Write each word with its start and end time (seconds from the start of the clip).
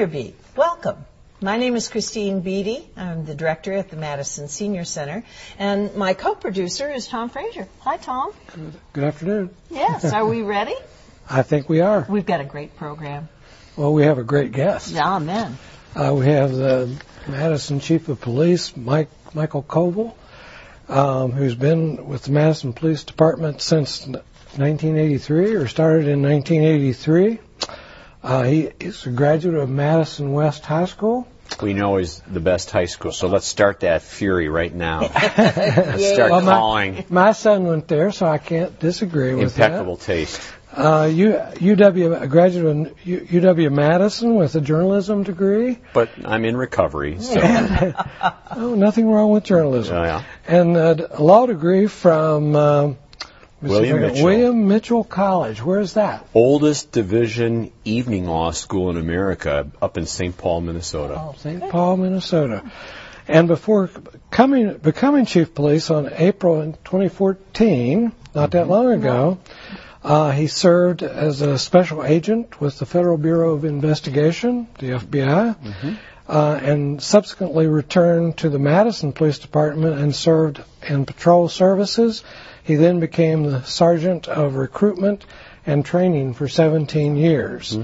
Senior 0.00 0.12
Beat. 0.12 0.34
Welcome. 0.56 1.04
My 1.42 1.58
name 1.58 1.76
is 1.76 1.88
Christine 1.88 2.40
Beatty. 2.40 2.88
I'm 2.96 3.26
the 3.26 3.34
director 3.34 3.74
at 3.74 3.90
the 3.90 3.96
Madison 3.96 4.48
Senior 4.48 4.86
Center, 4.86 5.24
and 5.58 5.94
my 5.94 6.14
co-producer 6.14 6.90
is 6.90 7.06
Tom 7.06 7.28
Frazier. 7.28 7.68
Hi, 7.80 7.98
Tom. 7.98 8.32
Good 8.94 9.04
afternoon. 9.04 9.50
Yes. 9.68 10.10
Are 10.10 10.24
we 10.24 10.40
ready? 10.40 10.74
I 11.28 11.42
think 11.42 11.68
we 11.68 11.82
are. 11.82 12.06
We've 12.08 12.24
got 12.24 12.40
a 12.40 12.46
great 12.46 12.78
program. 12.78 13.28
Well, 13.76 13.92
we 13.92 14.04
have 14.04 14.16
a 14.16 14.24
great 14.24 14.52
guest. 14.52 14.96
Amen. 14.96 15.58
Uh, 15.94 16.14
we 16.16 16.28
have 16.28 16.52
the 16.52 16.90
Madison 17.28 17.78
Chief 17.78 18.08
of 18.08 18.22
Police, 18.22 18.74
Mike 18.74 19.10
Michael 19.34 19.62
Koval, 19.62 20.14
um, 20.88 21.32
who's 21.32 21.54
been 21.54 22.06
with 22.06 22.22
the 22.22 22.32
Madison 22.32 22.72
Police 22.72 23.04
Department 23.04 23.60
since 23.60 24.06
1983, 24.06 25.56
or 25.56 25.68
started 25.68 26.08
in 26.08 26.22
1983. 26.22 27.38
Uh, 28.22 28.42
he 28.42 28.70
is 28.80 29.06
a 29.06 29.10
graduate 29.10 29.56
of 29.56 29.68
Madison 29.70 30.32
West 30.32 30.64
High 30.66 30.84
School. 30.86 31.26
We 31.62 31.72
know 31.74 31.96
he's 31.96 32.20
the 32.20 32.38
best 32.40 32.70
high 32.70 32.84
school, 32.84 33.10
so 33.12 33.26
let's 33.26 33.46
start 33.46 33.80
that 33.80 34.02
fury 34.02 34.48
right 34.48 34.72
now. 34.72 35.00
Yay. 35.38 36.14
start 36.14 36.30
Well, 36.30 36.40
my- 36.42 36.52
calling. 36.52 37.04
My 37.08 37.32
son 37.32 37.64
went 37.64 37.88
there, 37.88 38.12
so 38.12 38.26
I 38.26 38.38
can't 38.38 38.78
disagree 38.78 39.34
with 39.34 39.58
Impeccable 39.58 39.96
taste. 39.96 40.40
that. 40.40 40.56
Uh, 40.72 41.06
U, 41.06 41.32
UW, 41.32 42.22
a 42.22 42.28
graduate 42.28 42.66
of 42.88 43.06
U- 43.06 43.20
UW 43.28 43.72
Madison 43.72 44.36
with 44.36 44.54
a 44.54 44.60
journalism 44.60 45.24
degree. 45.24 45.78
But 45.92 46.10
I'm 46.24 46.44
in 46.44 46.56
recovery, 46.56 47.18
so 47.20 47.40
Oh, 48.52 48.74
nothing 48.76 49.10
wrong 49.10 49.32
with 49.32 49.42
journalism. 49.42 49.96
Oh, 49.96 50.04
yeah. 50.04 50.22
And 50.46 50.76
uh, 50.76 50.94
a 51.10 51.22
law 51.22 51.46
degree 51.46 51.88
from 51.88 52.54
let's 52.54 52.96
if 53.09 53.09
William 53.62 54.00
Mitchell. 54.00 54.24
William 54.24 54.68
Mitchell 54.68 55.04
College. 55.04 55.62
Where's 55.62 55.94
that? 55.94 56.26
oldest 56.34 56.92
division 56.92 57.72
evening 57.84 58.26
law 58.26 58.50
school 58.50 58.90
in 58.90 58.96
America, 58.96 59.70
up 59.82 59.98
in 59.98 60.06
St. 60.06 60.36
Paul, 60.36 60.62
Minnesota. 60.62 61.14
Oh, 61.18 61.34
St. 61.38 61.68
Paul, 61.70 61.96
Minnesota. 61.98 62.70
And 63.28 63.46
before 63.46 63.90
coming 64.30 64.78
becoming 64.78 65.24
chief 65.24 65.54
police 65.54 65.90
on 65.90 66.10
April 66.12 66.62
in 66.62 66.72
2014, 66.72 68.12
not 68.34 68.52
that 68.52 68.68
long 68.68 68.90
ago, 68.92 69.38
uh, 70.02 70.30
he 70.30 70.46
served 70.46 71.02
as 71.02 71.40
a 71.40 71.58
special 71.58 72.04
agent 72.04 72.60
with 72.60 72.78
the 72.78 72.86
Federal 72.86 73.18
Bureau 73.18 73.52
of 73.52 73.64
Investigation, 73.64 74.66
the 74.78 74.92
FBI, 74.92 75.98
uh, 76.28 76.60
and 76.62 77.02
subsequently 77.02 77.66
returned 77.66 78.38
to 78.38 78.48
the 78.48 78.58
Madison 78.58 79.12
Police 79.12 79.38
Department 79.38 79.98
and 79.98 80.14
served 80.14 80.62
in 80.82 81.04
patrol 81.04 81.48
services. 81.48 82.24
He 82.64 82.74
then 82.76 83.00
became 83.00 83.44
the 83.44 83.62
sergeant 83.62 84.28
of 84.28 84.54
recruitment 84.56 85.24
and 85.66 85.84
training 85.84 86.34
for 86.34 86.48
17 86.48 87.16
years. 87.16 87.78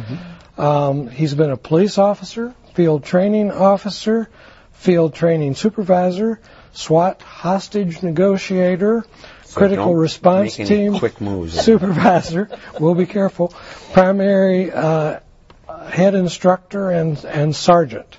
Um, 0.59 1.09
he's 1.09 1.35
been 1.35 1.51
a 1.51 1.57
police 1.57 1.99
officer, 1.99 2.55
field 2.75 3.05
training 3.05 3.51
officer, 3.53 4.29
field 4.73 5.15
training 5.15 5.55
supervisor, 5.55 6.41
SWAT 6.73 7.21
hostage 7.23 8.03
negotiator, 8.03 9.05
So 9.45 9.59
critical 9.59 9.87
don't 9.87 9.97
response 9.97 10.59
make 10.59 10.71
any 10.71 10.79
team 10.91 10.99
quick 10.99 11.21
moves. 11.21 11.59
supervisor. 11.61 12.51
we'll 12.79 12.95
be 12.95 13.07
careful. 13.07 13.53
Primary 13.93 14.71
uh, 14.73 15.21
head 15.89 16.15
instructor 16.15 16.91
and 16.91 17.23
and 17.25 17.55
sergeant. 17.57 18.19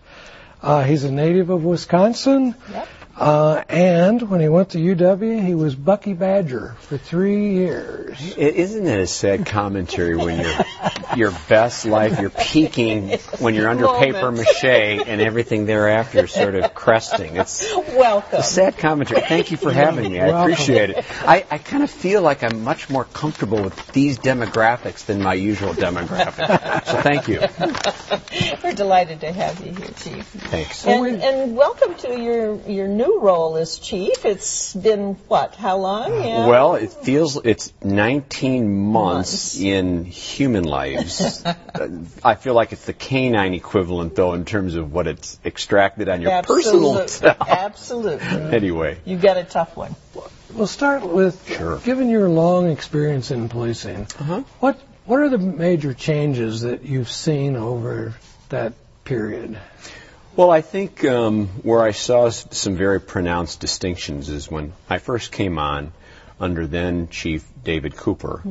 Uh, 0.61 0.83
he's 0.83 1.03
a 1.03 1.11
native 1.11 1.49
of 1.51 1.63
Wisconsin. 1.63 2.55
Yep. 2.71 2.87
Uh, 3.17 3.63
and 3.67 4.21
when 4.29 4.41
he 4.41 4.47
went 4.47 4.69
to 4.69 4.77
UW, 4.77 5.43
he 5.43 5.55
was 5.55 5.73
Bucky 5.73 6.13
Badger 6.13 6.75
for 6.81 6.99
three 6.99 7.53
years. 7.53 8.35
Isn't 8.37 8.85
it 8.85 8.99
a 8.99 9.07
sad 9.07 9.47
commentary 9.47 10.15
when 10.15 10.39
you're 10.39 10.53
your 11.15 11.31
best 11.49 11.85
life, 11.85 12.19
you're 12.19 12.29
peaking 12.29 13.17
when 13.39 13.55
you're 13.55 13.69
under 13.69 13.85
Moment. 13.85 14.13
paper 14.13 14.31
mache 14.31 14.63
and 14.63 15.19
everything 15.19 15.65
thereafter 15.65 16.25
is 16.25 16.31
sort 16.31 16.55
of 16.55 16.73
cresting. 16.75 17.37
It's 17.37 17.65
Welcome. 17.75 18.39
a 18.39 18.43
sad 18.43 18.77
commentary. 18.77 19.21
Thank 19.21 19.49
you 19.49 19.57
for 19.57 19.71
having 19.71 20.11
me. 20.11 20.19
I 20.19 20.27
Welcome. 20.27 20.51
appreciate 20.51 20.89
it. 20.91 21.05
I, 21.27 21.45
I 21.49 21.57
kind 21.57 21.81
of 21.83 21.89
feel 21.89 22.21
like 22.21 22.43
I'm 22.43 22.63
much 22.63 22.87
more 22.89 23.05
comfortable 23.05 23.63
with 23.63 23.91
these 23.93 24.19
demographics 24.19 25.05
than 25.05 25.21
my 25.23 25.33
usual 25.33 25.73
demographic. 25.73 26.85
So 26.85 27.01
thank 27.01 27.27
you. 27.27 27.41
We're 28.63 28.75
delighted 28.75 29.21
to 29.21 29.31
have 29.31 29.65
you 29.65 29.73
here, 29.73 29.87
Chief. 29.97 30.25
Thanks. 30.27 30.85
And, 30.85 31.21
and 31.21 31.57
welcome 31.57 31.95
to 31.95 32.19
your 32.19 32.55
your 32.67 32.87
new 32.87 33.06
role 33.19 33.55
as 33.57 33.79
chief. 33.79 34.25
It's 34.25 34.73
been 34.73 35.13
what? 35.27 35.55
How 35.55 35.77
long? 35.77 36.23
Yeah. 36.23 36.47
Well, 36.47 36.75
it 36.75 36.91
feels 36.93 37.37
it's 37.43 37.73
19 37.83 38.69
months, 38.91 39.55
Months. 39.55 39.59
in 39.59 40.05
human 40.05 40.63
lives. 40.63 41.43
Uh, 41.45 41.53
I 42.23 42.35
feel 42.35 42.53
like 42.53 42.71
it's 42.73 42.85
the 42.85 42.93
canine 42.93 43.53
equivalent, 43.53 44.15
though, 44.15 44.33
in 44.33 44.45
terms 44.45 44.75
of 44.75 44.91
what 44.91 45.07
it's 45.07 45.39
extracted 45.45 46.09
on 46.09 46.21
your 46.21 46.41
personal 46.43 46.99
Absolute- 46.99 47.09
self. 47.37 47.49
Absolutely. 47.49 48.27
Anyway, 48.27 48.97
You 49.05 49.17
got 49.17 49.37
a 49.37 49.43
tough 49.43 49.75
one. 49.75 49.95
We'll 50.53 50.67
start 50.67 51.05
with 51.07 51.45
Sure. 51.47 51.77
given 51.79 52.09
your 52.09 52.29
long 52.29 52.69
experience 52.71 53.31
in 53.31 53.49
policing. 53.49 54.03
Uh-huh. 54.19 54.43
What 54.59 54.79
what 55.05 55.19
are 55.21 55.29
the 55.29 55.37
major 55.37 55.93
changes 55.93 56.61
that 56.61 56.83
you've 56.83 57.09
seen 57.11 57.55
over 57.55 58.13
that 58.49 58.73
period? 59.05 59.57
Well, 60.37 60.51
I 60.51 60.61
think 60.61 61.03
um, 61.03 61.47
where 61.63 61.81
I 61.81 61.91
saw 61.91 62.29
some 62.29 62.75
very 62.75 63.01
pronounced 63.01 63.59
distinctions 63.59 64.29
is 64.29 64.51
when 64.51 64.73
I 64.87 64.99
first 64.99 65.31
came 65.31 65.57
on 65.57 65.93
under 66.39 66.67
then 66.67 67.07
Chief 67.07 67.43
David 67.63 67.95
Cooper. 67.95 68.43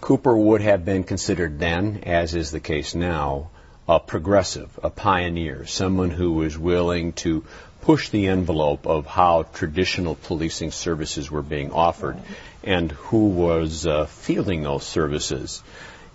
Cooper 0.00 0.36
would 0.36 0.60
have 0.60 0.84
been 0.84 1.02
considered 1.02 1.58
then, 1.58 2.04
as 2.04 2.36
is 2.36 2.52
the 2.52 2.60
case 2.60 2.94
now, 2.94 3.50
a 3.88 3.98
progressive, 3.98 4.78
a 4.84 4.90
pioneer, 4.90 5.66
someone 5.66 6.10
who 6.10 6.34
was 6.34 6.56
willing 6.56 7.12
to 7.14 7.44
push 7.80 8.10
the 8.10 8.28
envelope 8.28 8.86
of 8.86 9.04
how 9.04 9.42
traditional 9.42 10.14
policing 10.14 10.70
services 10.70 11.32
were 11.32 11.42
being 11.42 11.72
offered 11.72 12.16
and 12.62 12.92
who 12.92 13.30
was 13.30 13.88
uh, 13.88 14.06
fielding 14.06 14.62
those 14.62 14.84
services. 14.84 15.64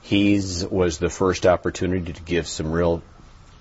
He 0.01 0.41
was 0.71 0.97
the 0.97 1.09
first 1.09 1.45
opportunity 1.45 2.13
to 2.13 2.21
give 2.21 2.47
some 2.47 2.71
real 2.71 3.03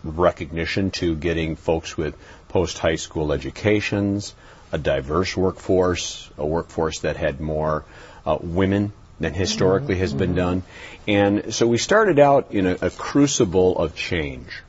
recognition 0.04 0.90
to 0.92 1.14
getting 1.16 1.56
folks 1.56 1.96
with 1.96 2.16
post 2.48 2.78
high 2.78 2.96
school 2.96 3.32
educations, 3.32 4.34
a 4.72 4.78
diverse 4.78 5.36
workforce, 5.36 6.30
a 6.36 6.46
workforce 6.46 7.00
that 7.00 7.16
had 7.16 7.40
more 7.40 7.84
uh, 8.26 8.38
women 8.40 8.92
than 9.20 9.34
historically 9.34 9.96
has 9.96 10.12
been 10.12 10.34
done. 10.34 10.62
And 11.06 11.52
so 11.52 11.66
we 11.66 11.78
started 11.78 12.18
out 12.18 12.52
in 12.52 12.66
a, 12.66 12.76
a 12.82 12.90
crucible 12.90 13.76
of 13.76 13.94
change. 13.96 14.62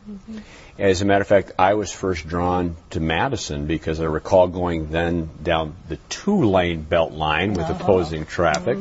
As 0.79 1.01
a 1.01 1.05
matter 1.05 1.21
of 1.21 1.27
fact, 1.27 1.51
I 1.59 1.73
was 1.73 1.91
first 1.91 2.25
drawn 2.25 2.77
to 2.91 3.01
Madison 3.01 3.67
because 3.67 3.99
I 3.99 4.05
recall 4.05 4.47
going 4.47 4.89
then 4.91 5.29
down 5.43 5.75
the 5.89 5.97
two 6.07 6.45
lane 6.45 6.83
belt 6.83 7.11
line 7.11 7.53
with 7.53 7.69
opposing 7.69 8.25
traffic 8.25 8.77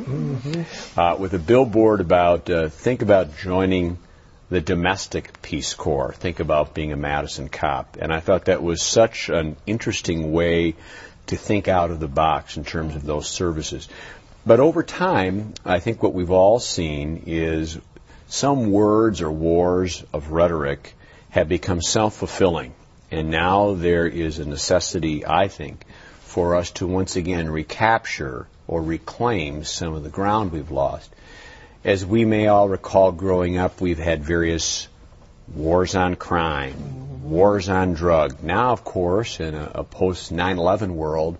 uh, 0.96 1.16
with 1.18 1.34
a 1.34 1.40
billboard 1.40 2.00
about 2.00 2.48
uh, 2.48 2.68
think 2.68 3.02
about 3.02 3.36
joining 3.36 3.98
the 4.50 4.60
domestic 4.60 5.42
Peace 5.42 5.74
Corps. 5.74 6.12
Think 6.12 6.40
about 6.40 6.74
being 6.74 6.92
a 6.92 6.96
Madison 6.96 7.48
cop. 7.48 7.96
And 8.00 8.12
I 8.12 8.20
thought 8.20 8.46
that 8.46 8.62
was 8.62 8.82
such 8.82 9.28
an 9.28 9.56
interesting 9.66 10.32
way 10.32 10.74
to 11.26 11.36
think 11.36 11.68
out 11.68 11.90
of 11.90 12.00
the 12.00 12.08
box 12.08 12.56
in 12.56 12.64
terms 12.64 12.96
of 12.96 13.04
those 13.04 13.28
services. 13.28 13.88
But 14.46 14.60
over 14.60 14.82
time, 14.82 15.52
I 15.64 15.80
think 15.80 16.02
what 16.02 16.14
we've 16.14 16.30
all 16.30 16.58
seen 16.58 17.24
is 17.26 17.78
some 18.28 18.70
words 18.70 19.20
or 19.20 19.30
wars 19.30 20.04
of 20.12 20.30
rhetoric 20.30 20.94
have 21.30 21.48
become 21.48 21.82
self-fulfilling. 21.82 22.72
And 23.10 23.30
now 23.30 23.74
there 23.74 24.06
is 24.06 24.38
a 24.38 24.46
necessity, 24.46 25.26
I 25.26 25.48
think, 25.48 25.84
for 26.20 26.56
us 26.56 26.70
to 26.72 26.86
once 26.86 27.16
again 27.16 27.50
recapture 27.50 28.46
or 28.66 28.82
reclaim 28.82 29.64
some 29.64 29.94
of 29.94 30.02
the 30.02 30.10
ground 30.10 30.52
we've 30.52 30.70
lost. 30.70 31.10
As 31.84 32.04
we 32.04 32.24
may 32.24 32.48
all 32.48 32.68
recall 32.68 33.12
growing 33.12 33.56
up, 33.56 33.80
we've 33.80 34.00
had 34.00 34.24
various 34.24 34.88
wars 35.54 35.94
on 35.94 36.16
crime, 36.16 37.22
wars 37.22 37.68
on 37.68 37.94
drug. 37.94 38.42
Now, 38.42 38.72
of 38.72 38.82
course, 38.82 39.38
in 39.38 39.54
a, 39.54 39.70
a 39.76 39.84
post 39.84 40.32
9-11 40.32 40.90
world, 40.90 41.38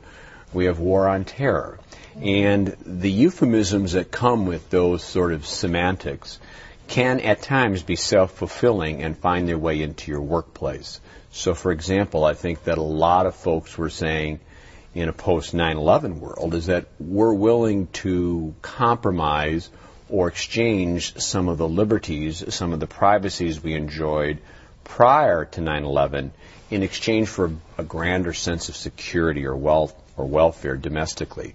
we 0.53 0.67
have 0.67 0.79
war 0.79 1.09
on 1.09 1.25
terror. 1.25 1.81
And 2.23 2.69
the 2.87 3.11
euphemisms 3.11 3.93
that 3.93 4.13
come 4.13 4.47
with 4.47 4.71
those 4.71 5.03
sort 5.03 5.33
of 5.33 5.45
semantics 5.45 6.39
can 6.87 7.19
at 7.19 7.43
times 7.43 7.83
be 7.83 7.97
self-fulfilling 7.97 9.03
and 9.03 9.19
find 9.19 9.49
their 9.49 9.59
way 9.59 9.83
into 9.83 10.13
your 10.13 10.23
workplace. 10.23 11.01
So, 11.33 11.53
for 11.53 11.73
example, 11.73 12.25
I 12.25 12.35
think 12.35 12.63
that 12.65 12.79
a 12.79 12.83
lot 12.83 13.27
of 13.27 13.35
folks 13.35 13.77
were 13.77 13.91
saying 13.91 14.39
in 14.95 15.09
a 15.09 15.13
post 15.13 15.53
9/11 15.53 16.21
world 16.21 16.55
is 16.55 16.67
that 16.67 16.87
we're 17.01 17.35
willing 17.35 17.89
to 18.05 18.55
compromise 18.63 19.69
or 20.11 20.29
exchange 20.29 21.19
some 21.19 21.49
of 21.49 21.59
the 21.59 21.69
liberties, 21.69 22.45
some 22.55 22.73
of 22.73 22.81
the 22.81 22.87
privacies 22.87 23.63
we 23.63 23.75
enjoyed 23.75 24.39
prior 24.85 25.45
to 25.45 25.61
9/11 25.61 26.31
in 26.71 26.83
exchange 26.83 27.29
for 27.29 27.53
a 27.77 27.83
grander 27.83 28.33
sense 28.33 28.69
of 28.69 28.77
security 28.77 29.47
or 29.47 29.57
wealth 29.57 29.95
or 30.17 30.27
welfare 30.27 30.77
domestically. 30.77 31.55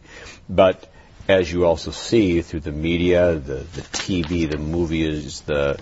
But 0.50 0.88
as 1.28 1.52
you 1.52 1.66
also 1.66 1.92
see 1.92 2.42
through 2.42 2.62
the 2.62 2.72
media, 2.72 3.34
the, 3.36 3.56
the 3.56 3.82
TV, 3.82 4.50
the 4.50 4.58
movies, 4.58 5.42
the 5.42 5.80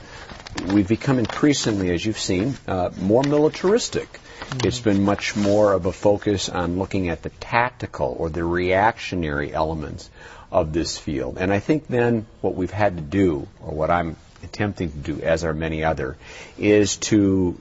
we've 0.68 0.88
become 0.88 1.18
increasingly, 1.18 1.92
as 1.92 2.06
you've 2.06 2.20
seen, 2.20 2.58
uh, 2.68 2.90
more 3.00 3.24
militaristic. 3.24 4.20
It's 4.64 4.80
been 4.80 5.04
much 5.04 5.36
more 5.36 5.72
of 5.74 5.86
a 5.86 5.94
focus 5.94 6.50
on 6.50 6.78
looking 6.78 7.10
at 7.10 7.22
the 7.22 7.30
tactical 7.30 8.16
or 8.20 8.30
the 8.30 8.44
reactionary 8.44 9.54
elements 9.54 10.10
of 10.52 10.74
this 10.74 10.98
field. 10.98 11.38
And 11.40 11.54
I 11.54 11.60
think 11.60 11.88
then 11.88 12.26
what 12.42 12.56
we've 12.56 12.72
had 12.72 12.98
to 12.98 13.02
do, 13.02 13.48
or 13.62 13.74
what 13.74 13.90
I'm 13.90 14.18
attempting 14.44 14.92
to 14.92 14.98
do, 14.98 15.22
as 15.22 15.44
are 15.44 15.54
many 15.54 15.84
other, 15.84 16.18
is 16.58 16.98
to 16.98 17.60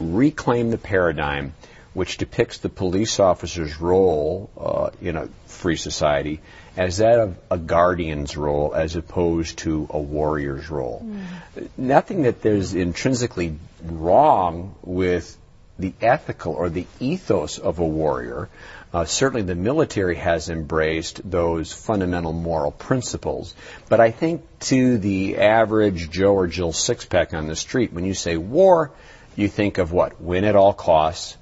reclaim 0.00 0.70
the 0.70 0.78
paradigm 0.78 1.54
which 1.94 2.16
depicts 2.16 2.58
the 2.58 2.68
police 2.68 3.18
officer's 3.18 3.80
role 3.80 4.50
uh, 4.56 4.90
in 5.00 5.16
a 5.16 5.28
free 5.46 5.76
society 5.76 6.40
as 6.76 6.98
that 6.98 7.18
of 7.18 7.36
a 7.50 7.58
guardian's 7.58 8.36
role 8.36 8.72
as 8.72 8.94
opposed 8.94 9.58
to 9.58 9.88
a 9.90 9.98
warrior's 9.98 10.70
role. 10.70 11.04
Mm. 11.04 11.68
Nothing 11.76 12.22
that 12.22 12.40
there's 12.40 12.74
intrinsically 12.74 13.58
wrong 13.82 14.76
with 14.82 15.36
the 15.78 15.92
ethical 16.00 16.52
or 16.52 16.68
the 16.68 16.86
ethos 17.00 17.58
of 17.58 17.78
a 17.78 17.86
warrior. 17.86 18.48
Uh, 18.92 19.04
certainly 19.04 19.42
the 19.42 19.54
military 19.54 20.16
has 20.16 20.48
embraced 20.48 21.20
those 21.30 21.72
fundamental 21.72 22.32
moral 22.32 22.70
principles. 22.70 23.54
But 23.88 24.00
I 24.00 24.10
think 24.10 24.44
to 24.60 24.98
the 24.98 25.38
average 25.38 26.10
Joe 26.10 26.34
or 26.34 26.46
Jill 26.46 26.72
six-pack 26.72 27.34
on 27.34 27.48
the 27.48 27.56
street, 27.56 27.92
when 27.92 28.04
you 28.04 28.14
say 28.14 28.36
war, 28.36 28.90
you 29.36 29.48
think 29.48 29.78
of 29.78 29.92
what? 29.92 30.20
Win 30.20 30.44
at 30.44 30.56
all 30.56 30.72
costs, 30.72 31.36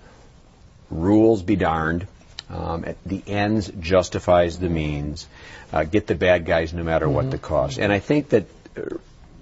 rules 0.91 1.43
be 1.43 1.57
darned, 1.57 2.07
um, 2.51 2.85
the 3.05 3.23
ends 3.27 3.71
justifies 3.81 4.59
the 4.59 4.69
means, 4.69 5.27
uh, 5.73 5.85
get 5.85 6.07
the 6.07 6.15
bad 6.15 6.47
guys 6.47 6.73
no 6.73 6.83
matter 6.83 7.07
mm-hmm. 7.07 7.15
what 7.15 7.31
the 7.31 7.39
cost. 7.39 7.79
And 7.79 7.93
I 7.93 7.99
think 7.99 8.31
that 8.31 8.47
uh, 8.77 8.83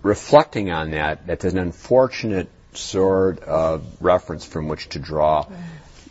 reflecting 0.03 0.71
on 0.71 0.93
that, 0.93 1.27
that's 1.27 1.45
an 1.45 1.59
unfortunate 1.59 2.49
sort 2.75 3.41
of 3.41 3.85
reference 4.01 4.45
from 4.45 4.69
which 4.69 4.89
to 4.91 4.99
draw 4.99 5.47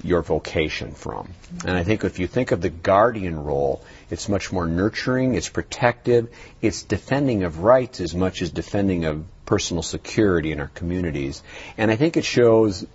your 0.03 0.21
vocation 0.21 0.91
from. 0.93 1.29
And 1.65 1.77
I 1.77 1.83
think 1.83 2.03
if 2.03 2.19
you 2.19 2.27
think 2.27 2.51
of 2.51 2.61
the 2.61 2.69
guardian 2.69 3.41
role, 3.41 3.83
it's 4.09 4.27
much 4.27 4.51
more 4.51 4.67
nurturing, 4.67 5.35
it's 5.35 5.49
protective, 5.49 6.29
it's 6.61 6.83
defending 6.83 7.43
of 7.43 7.59
rights 7.59 8.01
as 8.01 8.13
much 8.13 8.41
as 8.41 8.51
defending 8.51 9.05
of 9.05 9.23
personal 9.45 9.83
security 9.83 10.51
in 10.51 10.59
our 10.59 10.67
communities. 10.67 11.41
And 11.77 11.89
I 11.89 11.95
think 11.95 12.17
it 12.17 12.25
shows 12.25 12.85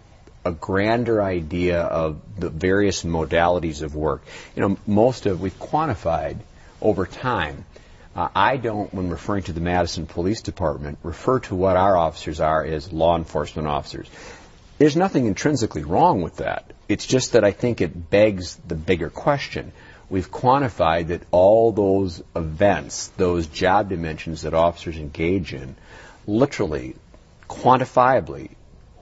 a 0.45 0.53
grander 0.53 1.23
idea 1.23 1.81
of 1.81 2.21
the 2.39 2.51
various 2.51 3.05
modalities 3.05 3.83
of 3.83 3.95
work. 3.95 4.23
You 4.55 4.63
know, 4.63 4.79
most 4.87 5.27
of 5.27 5.41
we've 5.41 5.59
quantified 5.59 6.39
over 6.81 7.07
time 7.07 7.65
uh, 8.19 8.29
I 8.35 8.57
don't, 8.57 8.93
when 8.93 9.11
referring 9.11 9.45
to 9.45 9.53
the 9.53 9.61
Madison 9.61 10.05
Police 10.07 10.43
Department, 10.43 10.99
refer 11.05 11.39
to 11.39 11.55
what 11.55 11.77
our 11.77 11.97
officers 11.97 12.41
are 12.41 12.65
as 12.65 12.93
law 12.93 13.17
enforcement 13.17 13.69
officers. 13.69 14.09
There's 14.79 14.97
nothing 14.97 15.27
intrinsically 15.27 15.83
wrong 15.83 16.23
with 16.23 16.37
that. 16.37 16.73
It's 16.89 17.07
just 17.07 17.33
that 17.33 17.45
I 17.45 17.51
think 17.51 17.81
it 17.81 18.11
begs 18.11 18.57
the 18.67 18.77
bigger 18.77 19.11
question. 19.11 19.73
We've 20.09 20.31
quantified 20.31 21.09
that 21.09 21.23
all 21.33 21.73
those 21.73 22.23
events, 22.35 23.09
those 23.17 23.47
job 23.49 23.89
dimensions 23.89 24.43
that 24.43 24.55
officers 24.55 24.97
engage 24.97 25.53
in, 25.53 25.77
literally, 26.27 26.95
quantifiably, 27.49 28.51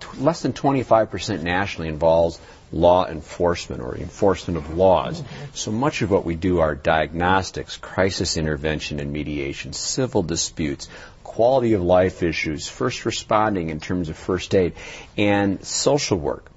t- 0.01 0.09
less 0.19 0.43
than 0.43 0.55
25% 0.55 1.43
nationally 1.43 1.89
involves 1.89 2.41
law 2.73 3.07
enforcement 3.07 3.81
or 3.81 3.97
enforcement 3.97 4.59
of 4.59 4.77
laws. 4.77 5.23
So 5.55 5.71
much 5.71 6.03
of 6.03 6.11
what 6.11 6.25
we 6.25 6.35
do 6.35 6.61
are 6.61 6.75
diagnostics, 6.75 7.77
crisis 7.77 8.37
intervention 8.37 9.01
and 9.01 9.13
mediation, 9.13 9.73
civil 9.73 10.23
disputes, 10.23 10.89
quality 11.23 11.75
of 11.75 11.83
life 11.83 12.23
issues, 12.23 12.69
first 12.69 13.05
responding 13.05 13.71
in 13.71 13.81
terms 13.81 14.09
of 14.09 14.17
first 14.17 14.55
aid, 14.55 14.73
and 15.17 15.65
social 15.65 16.19
work. 16.19 16.51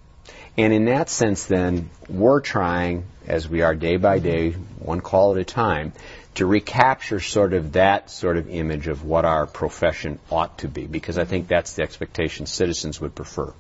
And 0.58 0.74
in 0.74 0.86
that 0.86 1.10
sense, 1.10 1.46
then, 1.46 1.90
we're 2.10 2.42
trying, 2.42 3.06
as 3.28 3.48
we 3.48 3.62
are 3.62 3.76
day 3.76 3.98
by 3.98 4.20
day, 4.20 4.52
one 4.52 5.00
call 5.00 5.32
at 5.32 5.38
a 5.38 5.46
time, 5.46 5.94
to 6.36 6.46
recapture 6.46 7.20
sort 7.20 7.54
of 7.54 7.74
that 7.74 8.10
sort 8.10 8.38
of 8.38 8.50
image 8.50 8.88
of 8.88 9.04
what 9.04 9.26
our 9.26 9.46
profession 9.46 10.20
ought 10.30 10.58
to 10.60 10.68
be, 10.68 10.86
because 10.86 11.18
I 11.18 11.26
think 11.26 11.48
that's 11.48 11.74
the 11.74 11.84
expectation 11.84 12.46
citizens 12.46 13.00
would 13.00 13.16
prefer. 13.16 13.54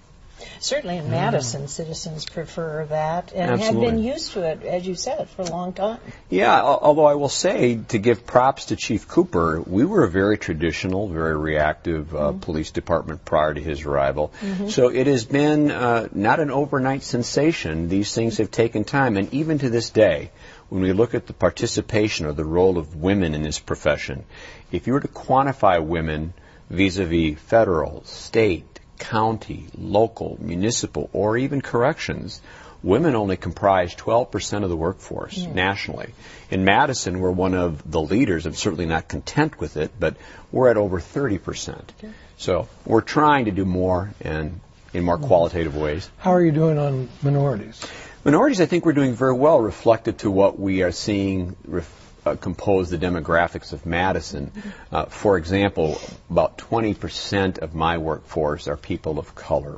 Certainly 0.59 0.97
in 0.97 1.09
Madison, 1.09 1.67
citizens 1.67 2.25
prefer 2.25 2.85
that 2.85 3.31
and 3.33 3.51
Absolutely. 3.51 3.85
have 3.85 3.95
been 3.95 4.03
used 4.03 4.33
to 4.33 4.43
it, 4.43 4.63
as 4.63 4.85
you 4.85 4.95
said, 4.95 5.29
for 5.29 5.43
a 5.43 5.49
long 5.49 5.73
time. 5.73 5.99
Yeah, 6.29 6.61
although 6.61 7.05
I 7.05 7.15
will 7.15 7.29
say, 7.29 7.79
to 7.89 7.97
give 7.97 8.25
props 8.25 8.65
to 8.65 8.75
Chief 8.75 9.07
Cooper, 9.07 9.61
we 9.61 9.85
were 9.85 10.03
a 10.03 10.09
very 10.09 10.37
traditional, 10.37 11.07
very 11.07 11.37
reactive 11.37 12.13
uh, 12.13 12.17
mm-hmm. 12.17 12.39
police 12.39 12.71
department 12.71 13.25
prior 13.25 13.53
to 13.53 13.61
his 13.61 13.85
arrival. 13.85 14.33
Mm-hmm. 14.41 14.69
So 14.69 14.89
it 14.89 15.07
has 15.07 15.25
been 15.25 15.71
uh, 15.71 16.09
not 16.13 16.39
an 16.39 16.51
overnight 16.51 17.03
sensation. 17.03 17.89
These 17.89 18.13
things 18.13 18.37
have 18.37 18.51
taken 18.51 18.83
time, 18.83 19.17
and 19.17 19.33
even 19.33 19.59
to 19.59 19.69
this 19.69 19.89
day, 19.89 20.31
when 20.69 20.81
we 20.81 20.93
look 20.93 21.15
at 21.15 21.25
the 21.25 21.33
participation 21.33 22.25
or 22.25 22.33
the 22.33 22.45
role 22.45 22.77
of 22.77 22.95
women 22.95 23.33
in 23.33 23.41
this 23.41 23.59
profession, 23.59 24.23
if 24.71 24.87
you 24.87 24.93
were 24.93 24.99
to 24.99 25.07
quantify 25.07 25.83
women 25.83 26.33
vis-a-vis 26.69 27.39
federal, 27.39 28.03
state, 28.05 28.68
county, 28.99 29.65
local, 29.75 30.37
municipal, 30.39 31.09
or 31.13 31.37
even 31.37 31.61
corrections, 31.61 32.41
women 32.83 33.15
only 33.15 33.37
comprise 33.37 33.95
12% 33.95 34.63
of 34.63 34.69
the 34.69 34.77
workforce 34.77 35.37
yeah. 35.37 35.51
nationally. 35.51 36.13
In 36.51 36.63
Madison, 36.63 37.19
we're 37.19 37.31
one 37.31 37.55
of 37.55 37.89
the 37.89 38.01
leaders. 38.01 38.45
I'm 38.45 38.53
certainly 38.53 38.85
not 38.85 39.07
content 39.07 39.59
with 39.59 39.77
it, 39.77 39.91
but 39.99 40.15
we're 40.51 40.69
at 40.69 40.77
over 40.77 40.99
30%. 40.99 41.79
Okay. 41.97 42.13
So 42.37 42.69
we're 42.85 43.01
trying 43.01 43.45
to 43.45 43.51
do 43.51 43.65
more 43.65 44.13
and 44.21 44.59
in 44.93 45.03
more 45.03 45.17
mm-hmm. 45.17 45.27
qualitative 45.27 45.75
ways. 45.75 46.09
How 46.17 46.31
are 46.31 46.43
you 46.43 46.51
doing 46.51 46.77
on 46.77 47.09
minorities? 47.21 47.85
Minorities, 48.23 48.59
I 48.59 48.65
think 48.65 48.85
we're 48.85 48.93
doing 48.93 49.13
very 49.13 49.33
well, 49.33 49.61
reflected 49.61 50.19
to 50.19 50.31
what 50.31 50.59
we 50.59 50.83
are 50.83 50.91
seeing 50.91 51.55
ref- 51.65 51.98
uh, 52.25 52.35
compose 52.35 52.89
the 52.89 52.97
demographics 52.97 53.73
of 53.73 53.85
Madison. 53.85 54.51
Uh, 54.91 55.05
for 55.05 55.37
example, 55.37 55.99
about 56.29 56.57
20% 56.57 57.59
of 57.59 57.75
my 57.75 57.97
workforce 57.97 58.67
are 58.67 58.77
people 58.77 59.19
of 59.19 59.35
color. 59.35 59.77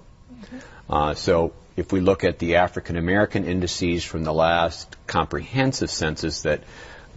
Uh, 0.89 1.13
so 1.13 1.53
if 1.77 1.91
we 1.91 2.01
look 2.01 2.23
at 2.23 2.39
the 2.39 2.57
African 2.57 2.97
American 2.97 3.45
indices 3.45 4.03
from 4.03 4.23
the 4.23 4.33
last 4.33 4.95
comprehensive 5.07 5.89
census 5.89 6.41
that 6.41 6.63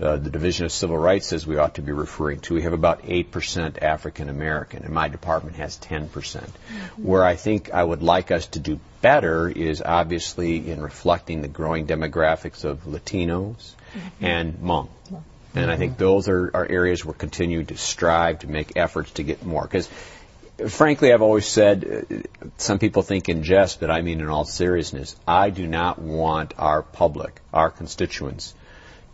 uh, 0.00 0.16
the 0.16 0.31
Division 0.31 0.64
of 0.64 0.73
Civil 0.73 0.99
Rights 0.99 1.28
says 1.28 1.47
we 1.47 1.57
ought 1.57 1.76
to 1.76 1.83
be 1.83 1.93
referring 1.93 2.40
to. 2.40 2.54
We 2.54 2.62
have 2.62 2.73
about 2.73 3.04
8% 3.04 3.81
African 3.81 4.28
American, 4.28 4.83
and 4.83 4.93
my 4.93 5.09
department 5.09 5.57
has 5.57 5.78
10%. 5.78 6.11
percent 6.11 6.47
mm-hmm. 6.47 7.04
Where 7.04 7.25
I 7.25 7.37
think 7.37 7.73
I 7.73 7.85
would 7.85 8.02
like 8.02 8.33
us 8.33 8.47
to 8.49 8.59
do 8.59 8.81
better 9.02 9.49
is 9.49 9.83
obviously 9.83 10.69
in 10.69 10.83
reflecting 10.83 11.43
the 11.43 11.49
growing 11.49 11.87
demographics 11.87 12.64
of 12.64 12.85
Latinos 12.85 13.54
mm-hmm. 13.57 13.84
And 14.21 14.55
Hmong. 14.55 14.89
Mm-hmm. 15.07 15.59
And 15.59 15.71
I 15.71 15.77
think 15.77 15.99
those 15.99 16.29
are, 16.29 16.51
are 16.53 16.67
areas 16.67 17.05
we're 17.05 17.15
continuing 17.15 17.67
to 17.67 17.77
strive 17.77 18.41
to 18.41 18.49
make 18.49 18.77
efforts 18.77 19.13
to 19.13 19.23
get 19.23 19.45
more. 19.45 19.63
Because 19.63 19.89
frankly, 20.69 21.13
I've 21.13 21.23
always 21.23 21.47
said, 21.47 22.07
uh, 22.11 22.49
some 22.57 22.79
people 22.79 23.03
think 23.03 23.29
in 23.29 23.43
jest, 23.43 23.81
but 23.81 23.91
I 23.91 24.03
mean 24.03 24.21
in 24.21 24.29
all 24.29 24.45
seriousness, 24.45 25.17
I 25.27 25.51
do 25.51 25.67
not 25.67 25.99
want 25.99 26.55
our 26.59 26.83
public, 26.83 27.41
our 27.53 27.71
constituents, 27.71 28.55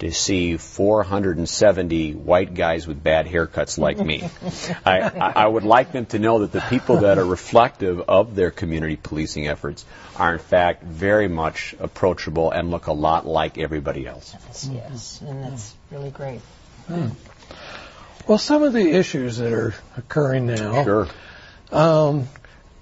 to 0.00 0.10
see 0.12 0.56
470 0.56 2.14
white 2.14 2.54
guys 2.54 2.86
with 2.86 3.02
bad 3.02 3.26
haircuts 3.26 3.78
like 3.78 3.98
me. 3.98 4.28
I, 4.84 5.00
I, 5.00 5.46
would 5.46 5.64
like 5.64 5.92
them 5.92 6.06
to 6.06 6.18
know 6.18 6.40
that 6.40 6.52
the 6.52 6.62
people 6.62 6.98
that 6.98 7.18
are 7.18 7.24
reflective 7.24 8.00
of 8.08 8.34
their 8.34 8.50
community 8.50 8.96
policing 8.96 9.46
efforts 9.46 9.84
are 10.16 10.32
in 10.32 10.38
fact 10.38 10.82
very 10.82 11.28
much 11.28 11.74
approachable 11.78 12.50
and 12.50 12.70
look 12.70 12.86
a 12.86 12.92
lot 12.92 13.26
like 13.26 13.58
everybody 13.58 14.06
else. 14.06 14.34
Yes, 14.48 14.70
yes. 14.72 15.20
and 15.20 15.44
that's 15.44 15.74
really 15.90 16.10
great. 16.10 16.40
Hmm. 16.86 17.08
Well, 18.26 18.38
some 18.38 18.62
of 18.62 18.72
the 18.72 18.90
issues 18.90 19.36
that 19.36 19.52
are 19.52 19.74
occurring 19.98 20.46
now. 20.46 20.82
Sure. 20.82 21.08
Um, 21.72 22.28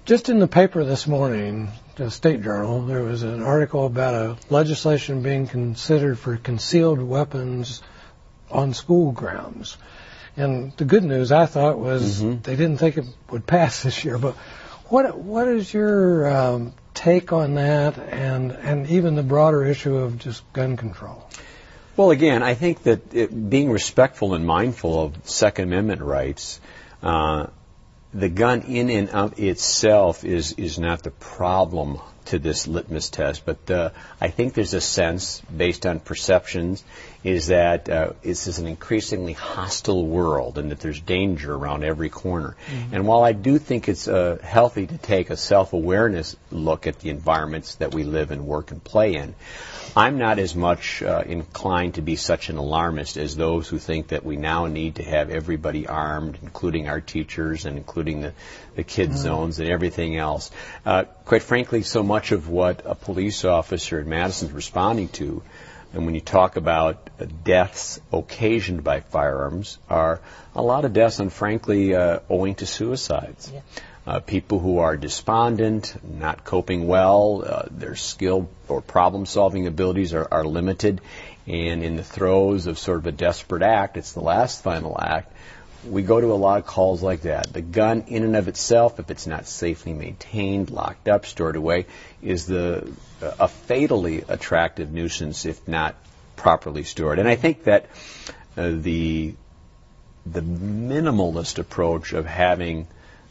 just 0.09 0.27
in 0.27 0.39
the 0.39 0.47
paper 0.47 0.83
this 0.83 1.05
morning, 1.05 1.69
the 1.95 2.09
State 2.09 2.41
Journal, 2.41 2.81
there 2.81 3.03
was 3.03 3.21
an 3.21 3.43
article 3.43 3.85
about 3.85 4.15
a 4.15 4.37
legislation 4.49 5.21
being 5.21 5.45
considered 5.45 6.17
for 6.17 6.35
concealed 6.35 6.99
weapons 6.99 7.83
on 8.49 8.73
school 8.73 9.11
grounds. 9.11 9.77
And 10.35 10.75
the 10.77 10.85
good 10.85 11.03
news, 11.03 11.31
I 11.31 11.45
thought, 11.45 11.77
was 11.77 12.23
mm-hmm. 12.23 12.41
they 12.41 12.55
didn't 12.55 12.77
think 12.77 12.97
it 12.97 13.05
would 13.29 13.45
pass 13.45 13.83
this 13.83 14.03
year. 14.03 14.17
But 14.17 14.33
what 14.87 15.15
what 15.15 15.47
is 15.47 15.71
your 15.71 16.27
um, 16.27 16.73
take 16.95 17.31
on 17.31 17.53
that, 17.55 17.99
and 17.99 18.51
and 18.51 18.89
even 18.89 19.13
the 19.13 19.21
broader 19.21 19.63
issue 19.63 19.95
of 19.95 20.17
just 20.17 20.41
gun 20.53 20.75
control? 20.75 21.29
Well, 21.95 22.09
again, 22.09 22.41
I 22.41 22.55
think 22.55 22.81
that 22.83 23.13
it, 23.13 23.49
being 23.49 23.69
respectful 23.69 24.33
and 24.33 24.43
mindful 24.43 25.03
of 25.03 25.29
Second 25.29 25.65
Amendment 25.65 26.01
rights, 26.01 26.59
uh, 27.03 27.45
the 28.13 28.29
gun 28.29 28.61
in 28.63 28.89
and 28.89 29.09
of 29.09 29.39
itself 29.39 30.23
is 30.23 30.53
is 30.53 30.79
not 30.79 31.03
the 31.03 31.11
problem 31.11 31.99
to 32.29 32.39
this 32.39 32.67
litmus 32.67 33.09
test, 33.09 33.45
but 33.45 33.71
uh, 33.71 33.89
I 34.19 34.29
think 34.29 34.53
there's 34.53 34.73
a 34.73 34.81
sense, 34.81 35.41
based 35.55 35.85
on 35.85 35.99
perceptions, 35.99 36.83
is 37.23 37.47
that 37.47 37.89
uh, 37.89 38.13
this 38.21 38.47
is 38.47 38.59
an 38.59 38.67
increasingly 38.67 39.33
hostile 39.33 40.05
world 40.05 40.57
and 40.57 40.71
that 40.71 40.79
there's 40.79 41.01
danger 41.01 41.53
around 41.53 41.83
every 41.83 42.09
corner. 42.09 42.55
Mm-hmm. 42.71 42.95
And 42.95 43.07
while 43.07 43.23
I 43.23 43.33
do 43.33 43.57
think 43.57 43.89
it's 43.89 44.07
uh, 44.07 44.37
healthy 44.41 44.87
to 44.87 44.97
take 44.97 45.29
a 45.29 45.37
self-awareness 45.37 46.37
look 46.51 46.87
at 46.87 46.99
the 46.99 47.09
environments 47.09 47.75
that 47.75 47.93
we 47.93 48.03
live 48.03 48.31
and 48.31 48.45
work 48.45 48.71
and 48.71 48.81
play 48.81 49.15
in, 49.15 49.35
I'm 49.95 50.17
not 50.17 50.39
as 50.39 50.55
much 50.55 51.01
uh, 51.01 51.23
inclined 51.25 51.95
to 51.95 52.01
be 52.01 52.15
such 52.15 52.49
an 52.49 52.57
alarmist 52.57 53.17
as 53.17 53.35
those 53.35 53.67
who 53.67 53.79
think 53.79 54.09
that 54.09 54.23
we 54.23 54.37
now 54.37 54.67
need 54.67 54.95
to 54.95 55.03
have 55.03 55.29
everybody 55.29 55.87
armed, 55.87 56.37
including 56.41 56.87
our 56.87 57.01
teachers 57.01 57.65
and 57.65 57.77
including 57.77 58.21
the, 58.21 58.33
the 58.75 58.83
kid 58.83 59.09
mm. 59.09 59.17
zones 59.17 59.59
and 59.59 59.69
everything 59.69 60.15
else. 60.15 60.51
Uh, 60.85 61.05
quite 61.29 61.43
frankly, 61.43 61.83
so 61.83 62.01
much 62.01 62.31
of 62.31 62.49
what 62.49 62.81
a 62.85 62.95
police 62.95 63.45
officer 63.45 63.99
in 63.99 64.09
Madison 64.09 64.47
is 64.47 64.53
responding 64.53 65.07
to, 65.09 65.43
and 65.93 66.03
when 66.07 66.15
you 66.15 66.21
talk 66.21 66.55
about 66.55 67.07
deaths 67.43 68.01
occasioned 68.11 68.83
by 68.83 69.01
firearms, 69.01 69.77
are 69.91 70.21
a 70.55 70.61
lot 70.63 70.85
of 70.85 70.93
deaths, 70.93 71.19
and 71.19 71.31
frankly, 71.31 71.93
uh, 71.93 72.21
owing 72.31 72.55
to 72.55 72.65
suicides. 72.65 73.51
Yeah 73.53 73.61
uh, 74.09 74.19
people 74.19 74.57
who 74.57 74.79
are 74.79 74.97
despondent, 74.97 75.95
not 76.03 76.43
coping 76.43 76.87
well, 76.87 77.43
uh, 77.45 77.65
their 77.69 77.95
skill 77.95 78.49
or 78.67 78.81
problem 78.81 79.27
solving 79.27 79.67
abilities 79.67 80.15
are, 80.15 80.27
are 80.31 80.43
limited, 80.43 80.99
and 81.45 81.83
in 81.83 81.95
the 81.95 82.03
throes 82.03 82.65
of 82.65 82.79
sort 82.79 82.97
of 82.97 83.05
a 83.05 83.11
desperate 83.11 83.61
act, 83.61 83.97
it's 83.97 84.13
the 84.13 84.21
last 84.21 84.63
final 84.63 84.99
act, 84.99 85.31
we 85.87 86.01
go 86.01 86.19
to 86.19 86.27
a 86.33 86.35
lot 86.35 86.59
of 86.59 86.65
calls 86.65 87.01
like 87.01 87.21
that. 87.21 87.53
The 87.53 87.61
gun, 87.61 88.05
in 88.07 88.23
and 88.23 88.35
of 88.35 88.47
itself, 88.47 88.99
if 88.99 89.09
it's 89.09 89.27
not 89.27 89.47
safely 89.47 89.93
maintained, 89.93 90.69
locked 90.69 91.07
up, 91.07 91.25
stored 91.25 91.55
away, 91.55 91.85
is 92.21 92.45
the 92.45 92.91
a 93.21 93.47
fatally 93.47 94.23
attractive 94.27 94.91
nuisance 94.91 95.45
if 95.45 95.67
not 95.67 95.95
properly 96.35 96.83
stored. 96.83 97.19
And 97.19 97.27
I 97.27 97.35
think 97.35 97.63
that 97.65 97.85
uh, 98.57 98.71
the 98.71 99.35
the 100.25 100.41
minimalist 100.41 101.59
approach 101.59 102.13
of 102.13 102.25
having 102.25 102.87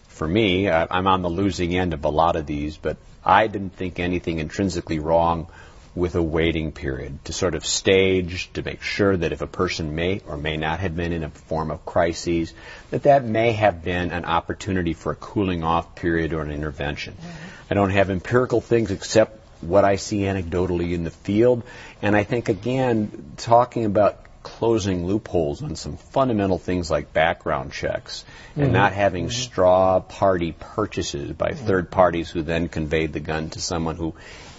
for 0.09 0.27
me, 0.27 0.69
I'm 0.69 1.07
on 1.07 1.23
the 1.23 1.31
losing 1.31 1.77
end 1.77 1.95
of 1.95 2.05
a 2.05 2.09
lot 2.09 2.35
of 2.35 2.45
these, 2.45 2.77
but 2.77 2.97
I 3.25 3.47
didn't 3.47 3.77
think 3.77 4.01
anything 4.01 4.41
intrinsically 4.41 4.99
wrong 4.99 5.47
with 5.95 6.15
a 6.15 6.23
waiting 6.23 6.73
period 6.73 7.25
to 7.25 7.33
sort 7.33 7.55
of 7.55 7.65
stage 7.67 8.53
to 8.53 8.63
make 8.63 8.83
sure 8.83 9.17
that 9.17 9.33
if 9.33 9.41
a 9.41 9.47
person 9.47 9.95
may 9.95 10.21
or 10.27 10.37
may 10.37 10.57
not 10.57 10.81
have 10.81 10.95
been 10.95 11.13
in 11.13 11.25
a 11.25 11.31
form 11.31 11.71
of 11.71 11.85
crises, 11.85 12.53
that 12.91 13.05
that 13.05 13.25
may 13.25 13.53
have 13.53 13.83
been 13.83 14.11
an 14.13 14.25
opportunity 14.25 14.93
for 14.93 15.13
a 15.13 15.17
cooling 15.17 15.65
off 15.65 15.95
period 15.95 16.33
or 16.33 16.43
an 16.43 16.51
intervention. 16.51 17.15
Mm-hmm. 17.15 17.73
I 17.73 17.75
don't 17.75 17.91
have 17.91 18.11
empirical 18.11 18.61
things 18.61 18.91
except 18.91 19.39
what 19.61 19.85
I 19.85 19.97
see 19.97 20.21
anecdotally 20.21 20.93
in 20.93 21.05
the 21.05 21.11
field, 21.11 21.65
and 22.01 22.15
I 22.15 22.23
think 22.23 22.49
again 22.49 23.33
talking 23.37 23.85
about 23.85 24.21
closing 24.59 25.07
loopholes 25.07 25.63
on 25.63 25.77
some 25.77 25.97
fundamental 25.97 26.59
things 26.59 26.91
like 26.91 27.13
background 27.13 27.73
checks 27.73 28.25
and 28.57 28.65
mm-hmm. 28.65 28.73
not 28.73 28.93
having 28.93 29.27
mm-hmm. 29.27 29.41
straw 29.41 30.01
party 30.01 30.51
purchases 30.51 31.31
by 31.33 31.51
mm-hmm. 31.51 31.65
third 31.65 31.91
parties 31.93 32.29
who 32.29 32.43
then 32.43 32.69
conveyed 32.69 33.13
the 33.13 33.21
gun 33.21 33.51
to 33.51 33.61
someone 33.61 33.95
who 33.95 34.15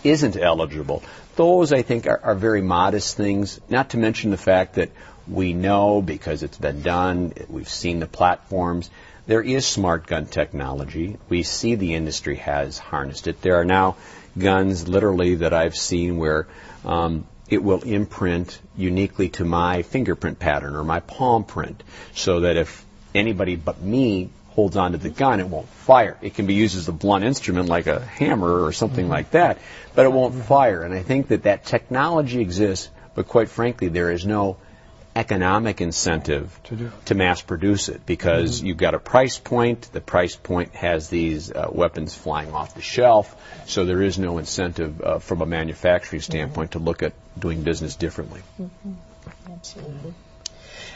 isn't 0.06 0.38
eligible. 0.38 1.04
Those, 1.36 1.74
I 1.74 1.82
think, 1.82 2.08
are, 2.08 2.18
are 2.24 2.36
very 2.36 2.62
modest 2.62 3.18
things, 3.18 3.60
not 3.68 3.90
to 3.90 3.98
mention 3.98 4.32
the 4.32 4.38
fact 4.38 4.76
that 4.76 4.90
we 5.28 5.52
know 5.52 6.02
because 6.02 6.44
it's 6.44 6.58
been 6.58 6.82
done, 6.82 7.34
we've 7.50 7.68
seen 7.68 8.00
the 8.00 8.08
platforms, 8.08 8.90
there 9.28 9.42
is 9.42 9.66
smart 9.68 10.08
gun 10.08 10.28
technology. 10.28 11.18
We 11.28 11.44
see 11.44 11.76
the 11.76 11.96
industry 11.96 12.38
has 12.38 12.80
harnessed 12.80 13.28
it. 13.28 13.42
There 13.42 13.58
are 13.58 13.66
now 13.66 13.98
guns, 14.38 14.88
literally, 14.88 15.36
that 15.36 15.54
I've 15.54 15.76
seen 15.76 16.18
where 16.18 16.48
um, 16.86 17.28
it 17.50 17.64
will 17.64 17.82
imprint 17.82 18.60
uniquely 18.78 19.30
to 19.30 19.46
my 19.46 19.82
fingerprint 19.82 20.40
pattern 20.40 20.76
or 20.76 20.84
my 20.84 21.00
palm 21.00 21.44
print 21.44 21.84
so 22.14 22.42
that 22.42 22.58
if 22.58 22.86
anybody 23.16 23.56
but 23.56 23.82
me 23.82 24.30
holds 24.50 24.76
onto 24.76 24.98
the 24.98 25.10
gun, 25.10 25.40
it 25.40 25.48
won't 25.48 25.70
fire. 25.70 26.18
It 26.22 26.36
can 26.36 26.46
be 26.46 26.54
used 26.54 26.78
as 26.78 26.88
a 26.88 26.92
blunt 26.92 27.24
instrument 27.24 27.70
like 27.70 27.88
a 27.88 28.00
hammer 28.00 28.64
or 28.64 28.72
something 28.72 29.06
mm-hmm. 29.06 29.14
like 29.14 29.32
that, 29.32 29.60
but 29.96 30.06
it 30.06 30.12
won't 30.12 30.36
fire. 30.36 30.84
And 30.84 30.94
I 30.94 31.02
think 31.02 31.30
that 31.30 31.44
that 31.44 31.66
technology 31.66 32.42
exists, 32.42 32.90
but 33.16 33.28
quite 33.28 33.50
frankly, 33.50 33.88
there 33.88 34.12
is 34.12 34.26
no 34.26 34.58
economic 35.20 35.82
incentive 35.82 36.58
to, 36.64 36.92
to 37.06 37.14
mass 37.14 37.42
produce 37.42 37.90
it 37.90 38.06
because 38.06 38.58
mm-hmm. 38.58 38.68
you've 38.68 38.78
got 38.78 38.94
a 38.94 39.00
price 39.00 39.38
point. 39.38 39.90
The 39.92 40.00
price 40.00 40.38
point 40.38 40.74
has 40.76 41.10
these 41.10 41.52
uh, 41.52 41.68
weapons 41.70 42.16
flying 42.16 42.54
off 42.54 42.74
the 42.74 42.82
shelf, 42.82 43.36
so 43.68 43.84
there 43.84 44.02
is 44.02 44.18
no 44.18 44.38
incentive 44.38 45.02
uh, 45.02 45.20
from 45.20 45.42
a 45.42 45.46
manufacturing 45.46 46.22
standpoint 46.22 46.72
mm-hmm. 46.72 46.80
to 46.80 46.86
look 46.86 47.04
at 47.04 47.14
doing 47.38 47.64
business 47.64 47.98
differently. 47.98 48.42
Mm-hmm. 48.62 48.94
Absolutely. 49.52 50.14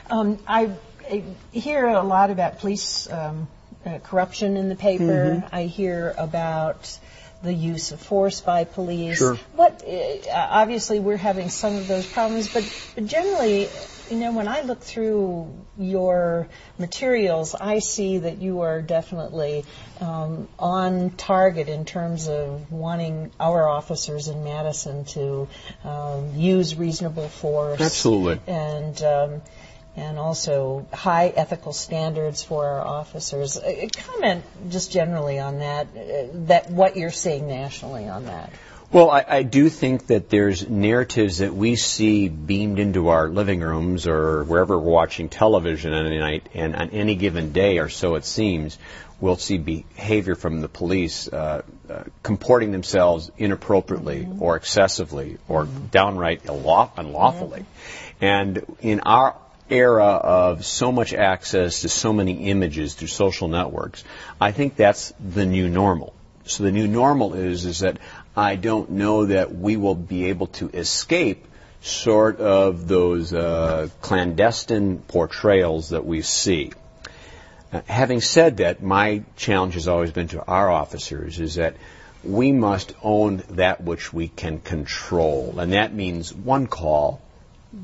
Um, 0.10 0.40
I, 0.48 0.72
I, 1.12 1.24
hear 1.52 1.88
a 1.88 2.04
lot 2.04 2.32
about 2.32 2.60
police 2.60 3.12
um, 3.12 3.50
uh, 3.86 4.00
corruption 4.00 4.56
in 4.56 4.70
the 4.70 4.78
paper. 4.78 5.04
Mm-hmm. 5.04 5.56
I 5.56 5.64
hear 5.64 6.16
about 6.18 6.98
the 7.44 7.54
use 7.54 7.92
of 7.92 8.00
force 8.00 8.40
by 8.40 8.64
police. 8.64 9.18
Sure. 9.18 9.36
What 9.56 9.84
uh, 9.86 10.18
obviously 10.34 11.02
we're 11.02 11.18
having 11.18 11.50
some 11.50 11.76
of 11.76 11.90
those 11.90 12.06
problems, 12.06 12.54
but, 12.54 12.64
but 12.96 13.06
generally 13.06 13.68
you 14.10 14.18
know, 14.18 14.34
when 14.34 14.48
I 14.48 14.62
look 14.62 14.82
through 14.82 15.54
your 15.78 16.48
materials, 16.78 17.56
I 17.56 17.80
see 17.80 18.20
that 18.20 18.40
you 18.40 18.62
are 18.62 18.82
definitely 18.82 19.66
um, 20.02 20.48
on 20.60 21.12
target 21.12 21.70
in 21.70 21.86
terms 21.86 22.28
of 22.28 22.72
wanting 22.72 23.32
our 23.40 23.68
officers 23.68 24.28
in 24.28 24.44
Madison 24.44 25.06
to 25.06 25.48
um, 25.84 26.36
use 26.36 26.76
reasonable 26.76 27.30
force. 27.30 27.80
Absolutely. 27.80 28.40
And 28.48 29.02
um, 29.04 29.42
and 29.96 30.18
also 30.18 30.88
high 30.92 31.28
ethical 31.28 31.72
standards 31.72 32.44
for 32.44 32.66
our 32.66 32.82
officers. 32.82 33.58
Uh, 33.58 33.88
comment 34.08 34.44
just 34.70 34.92
generally 34.92 35.40
on 35.40 35.60
that. 35.60 35.88
Uh, 35.96 36.28
that 36.46 36.70
what 36.70 36.98
you're 36.98 37.12
seeing 37.12 37.48
nationally 37.48 38.08
on 38.08 38.26
that. 38.26 38.52
Well, 38.94 39.10
I, 39.10 39.26
I, 39.28 39.42
do 39.42 39.70
think 39.70 40.06
that 40.08 40.30
there's 40.30 40.70
narratives 40.70 41.40
that 41.40 41.52
we 41.52 41.76
see 41.78 42.30
beamed 42.30 42.78
into 42.78 43.08
our 43.08 43.28
living 43.28 43.62
rooms 43.62 44.06
or 44.06 44.44
wherever 44.44 44.78
we're 44.78 44.92
watching 44.92 45.30
television 45.30 45.96
on 45.96 46.06
any 46.06 46.20
night, 46.20 46.48
and 46.54 46.76
on 46.76 46.92
any 46.92 47.16
given 47.16 47.54
day, 47.54 47.80
or 47.80 47.90
so 47.90 48.14
it 48.14 48.24
seems, 48.24 48.78
we'll 49.20 49.36
see 49.36 49.58
behavior 49.58 50.36
from 50.36 50.62
the 50.62 50.70
police 50.70 51.28
uh, 51.28 51.64
uh, 51.90 52.04
comporting 52.22 52.72
themselves 52.72 53.32
inappropriately 53.36 54.26
mm-hmm. 54.26 54.44
or 54.44 54.58
excessively 54.58 55.40
or 55.48 55.66
mm-hmm. 55.66 55.88
downright 55.88 56.48
unlawfully. 56.48 57.62
Mm-hmm. 57.62 58.26
And 58.26 58.78
in 58.82 59.00
our 59.00 59.36
era 59.72 60.06
of 60.06 60.66
so 60.68 60.92
much 60.92 61.16
access 61.16 61.82
to 61.82 61.90
so 61.90 62.14
many 62.14 62.48
images 62.52 62.94
through 62.94 63.08
social 63.08 63.48
networks, 63.48 64.04
I 64.40 64.52
think 64.52 64.76
that's 64.76 65.14
the 65.20 65.48
new 65.48 65.68
normal. 65.68 66.14
So 66.46 66.64
the 66.64 66.72
new 66.72 66.88
normal 66.88 67.34
is 67.36 67.66
is 67.66 67.80
that 67.80 67.98
I 68.36 68.56
don't 68.56 68.90
know 68.92 69.28
that 69.28 69.56
we 69.56 69.78
will 69.78 69.96
be 69.96 70.26
able 70.26 70.48
to 70.48 70.70
escape 70.70 71.46
sort 71.82 72.40
of 72.40 72.88
those 72.88 73.32
uh, 73.32 73.90
clandestine 74.02 74.98
portrayals 75.00 75.90
that 75.90 76.06
we 76.06 76.22
see. 76.22 76.72
Uh, 77.72 77.82
having 77.86 78.22
said 78.22 78.58
that, 78.58 78.82
my 78.82 79.24
challenge 79.36 79.76
has 79.76 79.88
always 79.88 80.12
been 80.12 80.30
to 80.30 80.44
our 80.44 80.72
officers 80.72 81.40
is 81.40 81.56
that 81.56 81.76
we 82.24 82.52
must 82.52 82.94
own 83.04 83.44
that 83.52 83.84
which 83.84 84.12
we 84.12 84.30
can 84.30 84.60
control, 84.60 85.60
and 85.60 85.74
that 85.74 85.94
means 85.94 86.34
one 86.34 86.68
call, 86.68 87.22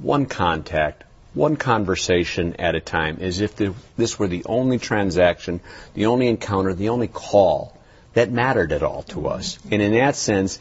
one 0.01 0.25
contact, 0.25 1.03
one 1.33 1.57
conversation 1.57 2.55
at 2.55 2.73
a 2.73 2.79
time, 2.79 3.17
as 3.21 3.41
if 3.41 3.55
this 3.97 4.17
were 4.17 4.27
the 4.27 4.45
only 4.45 4.79
transaction, 4.79 5.59
the 5.93 6.07
only 6.07 6.27
encounter, 6.27 6.73
the 6.73 6.89
only 6.89 7.07
call 7.07 7.78
that 8.13 8.31
mattered 8.31 8.71
at 8.71 8.83
all 8.83 9.03
to 9.03 9.27
us. 9.27 9.59
And 9.71 9.81
in 9.81 9.93
that 9.93 10.15
sense, 10.15 10.59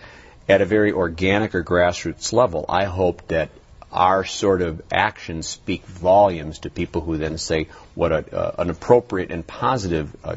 at 0.49 0.61
a 0.61 0.65
very 0.65 0.93
organic 0.93 1.55
or 1.55 1.63
grassroots 1.63 2.33
level, 2.33 2.65
I 2.69 2.85
hope 2.85 3.29
that 3.29 3.51
our 3.91 4.25
sort 4.25 4.63
of 4.63 4.83
actions 4.93 5.47
speak 5.47 5.85
volumes 5.85 6.61
to 6.61 6.71
people 6.71 7.01
who 7.01 7.17
then 7.17 7.39
say 7.39 7.69
what 7.95 8.13
a, 8.13 8.37
uh, 8.37 8.55
an 8.59 8.71
appropriate 8.71 9.31
and 9.31 9.47
positive 9.47 10.15
uh, 10.25 10.37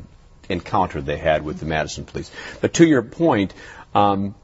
encounter 0.49 1.01
they 1.01 1.17
had 1.17 1.43
with 1.43 1.59
the 1.59 1.65
Madison 1.65 2.05
police. 2.05 2.31
But 2.61 2.73
to 2.75 2.85
your 2.85 3.01
point, 3.01 3.53
um, 3.93 4.35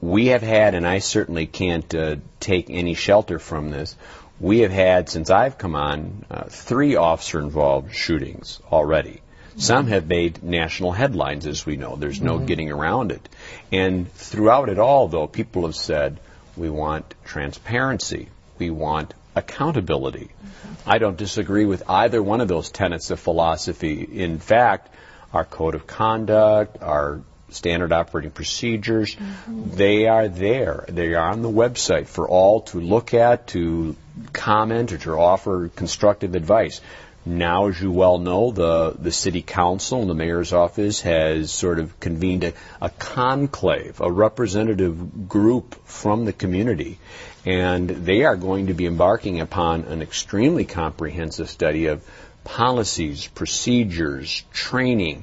we 0.00 0.26
have 0.28 0.42
had, 0.42 0.74
and 0.74 0.86
I 0.86 0.98
certainly 0.98 1.46
can't 1.46 1.94
uh, 1.94 2.16
take 2.40 2.66
any 2.68 2.94
shelter 2.94 3.38
from 3.38 3.70
this, 3.70 3.96
we 4.40 4.60
have 4.60 4.72
had, 4.72 5.08
since 5.08 5.30
I've 5.30 5.56
come 5.56 5.76
on, 5.76 6.24
uh, 6.28 6.44
three 6.48 6.96
officer 6.96 7.38
involved 7.38 7.94
shootings 7.94 8.60
already. 8.72 9.22
Some 9.56 9.86
have 9.88 10.06
made 10.06 10.42
national 10.42 10.92
headlines, 10.92 11.46
as 11.46 11.66
we 11.66 11.76
know. 11.76 11.96
There's 11.96 12.20
no 12.20 12.36
mm-hmm. 12.36 12.46
getting 12.46 12.72
around 12.72 13.12
it. 13.12 13.28
And 13.70 14.10
throughout 14.12 14.68
it 14.68 14.78
all, 14.78 15.08
though, 15.08 15.26
people 15.26 15.66
have 15.66 15.76
said, 15.76 16.20
we 16.56 16.70
want 16.70 17.14
transparency. 17.24 18.28
We 18.58 18.70
want 18.70 19.14
accountability. 19.34 20.30
Mm-hmm. 20.30 20.90
I 20.90 20.98
don't 20.98 21.16
disagree 21.16 21.64
with 21.64 21.82
either 21.88 22.22
one 22.22 22.40
of 22.40 22.48
those 22.48 22.70
tenets 22.70 23.10
of 23.10 23.20
philosophy. 23.20 24.02
In 24.02 24.38
fact, 24.38 24.94
our 25.32 25.44
code 25.44 25.74
of 25.74 25.86
conduct, 25.86 26.82
our 26.82 27.22
standard 27.54 27.92
operating 27.92 28.30
procedures. 28.30 29.16
They 29.46 30.06
are 30.08 30.28
there. 30.28 30.84
They 30.88 31.14
are 31.14 31.30
on 31.30 31.42
the 31.42 31.50
website 31.50 32.06
for 32.06 32.28
all 32.28 32.62
to 32.62 32.80
look 32.80 33.14
at, 33.14 33.48
to 33.48 33.96
comment, 34.32 34.92
or 34.92 34.98
to 34.98 35.12
offer 35.12 35.68
constructive 35.68 36.34
advice. 36.34 36.80
Now, 37.24 37.68
as 37.68 37.80
you 37.80 37.92
well 37.92 38.18
know, 38.18 38.50
the, 38.50 38.96
the 38.98 39.12
city 39.12 39.42
council 39.42 40.00
and 40.00 40.10
the 40.10 40.14
mayor's 40.14 40.52
office 40.52 41.02
has 41.02 41.52
sort 41.52 41.78
of 41.78 42.00
convened 42.00 42.42
a, 42.42 42.52
a 42.80 42.90
conclave, 42.90 44.00
a 44.00 44.10
representative 44.10 45.28
group 45.28 45.76
from 45.86 46.24
the 46.24 46.32
community. 46.32 46.98
And 47.46 47.88
they 47.88 48.24
are 48.24 48.36
going 48.36 48.66
to 48.68 48.74
be 48.74 48.86
embarking 48.86 49.40
upon 49.40 49.84
an 49.84 50.02
extremely 50.02 50.64
comprehensive 50.64 51.48
study 51.48 51.86
of 51.86 52.04
policies, 52.42 53.28
procedures, 53.28 54.42
training, 54.52 55.22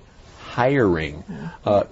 hiring, 0.59 1.23
uh, 1.63 1.85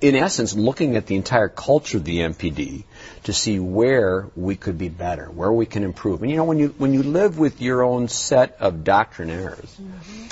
in 0.00 0.16
essence, 0.16 0.52
looking 0.52 0.96
at 0.96 1.06
the 1.06 1.14
entire 1.14 1.48
culture 1.48 1.98
of 1.98 2.04
the 2.04 2.18
MPD 2.18 2.82
to 3.22 3.32
see 3.32 3.60
where 3.60 4.26
we 4.34 4.56
could 4.56 4.78
be 4.78 4.88
better, 4.88 5.26
where 5.26 5.52
we 5.52 5.64
can 5.64 5.84
improve. 5.84 6.20
And 6.22 6.30
you 6.30 6.36
know, 6.36 6.48
when 6.52 6.58
you 6.58 6.74
when 6.76 6.92
you 6.92 7.04
live 7.04 7.38
with 7.38 7.60
your 7.60 7.84
own 7.84 8.08
set 8.08 8.56
of 8.58 8.82
doctrinaires, 8.82 9.70
mm-hmm. 9.76 10.26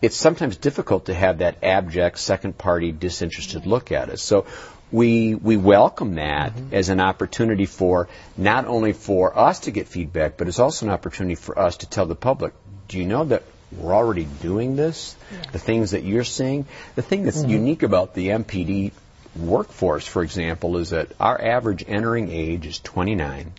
it's 0.00 0.16
sometimes 0.16 0.56
difficult 0.56 1.06
to 1.06 1.14
have 1.14 1.38
that 1.38 1.64
abject, 1.64 2.20
second-party, 2.20 2.92
disinterested 2.92 3.66
look 3.66 3.92
at 3.92 4.08
it. 4.08 4.20
So. 4.20 4.46
We, 4.92 5.34
we 5.34 5.56
welcome 5.56 6.14
that 6.14 6.54
mm-hmm. 6.54 6.72
as 6.72 6.90
an 6.90 7.00
opportunity 7.00 7.66
for 7.66 8.08
not 8.36 8.66
only 8.66 8.92
for 8.92 9.36
us 9.36 9.58
to 9.66 9.72
get 9.72 9.88
feedback, 9.88 10.36
but 10.36 10.46
it's 10.46 10.60
also 10.60 10.86
an 10.86 10.92
opportunity 10.92 11.34
for 11.34 11.58
us 11.58 11.78
to 11.78 11.90
tell 11.90 12.06
the 12.06 12.14
public, 12.14 12.52
do 12.86 12.96
you 12.96 13.04
know 13.04 13.24
that 13.24 13.42
we're 13.76 13.94
already 13.94 14.24
doing 14.24 14.76
this. 14.76 15.16
Yeah. 15.30 15.50
The 15.52 15.58
things 15.58 15.92
that 15.92 16.04
you're 16.04 16.24
seeing. 16.24 16.66
The 16.94 17.02
thing 17.02 17.24
that's 17.24 17.40
mm-hmm. 17.40 17.50
unique 17.50 17.82
about 17.82 18.14
the 18.14 18.28
MPD 18.28 18.92
workforce, 19.36 20.06
for 20.06 20.22
example, 20.22 20.78
is 20.78 20.90
that 20.90 21.12
our 21.20 21.40
average 21.40 21.84
entering 21.86 22.30
age 22.30 22.66
is 22.66 22.78
29. 22.78 23.52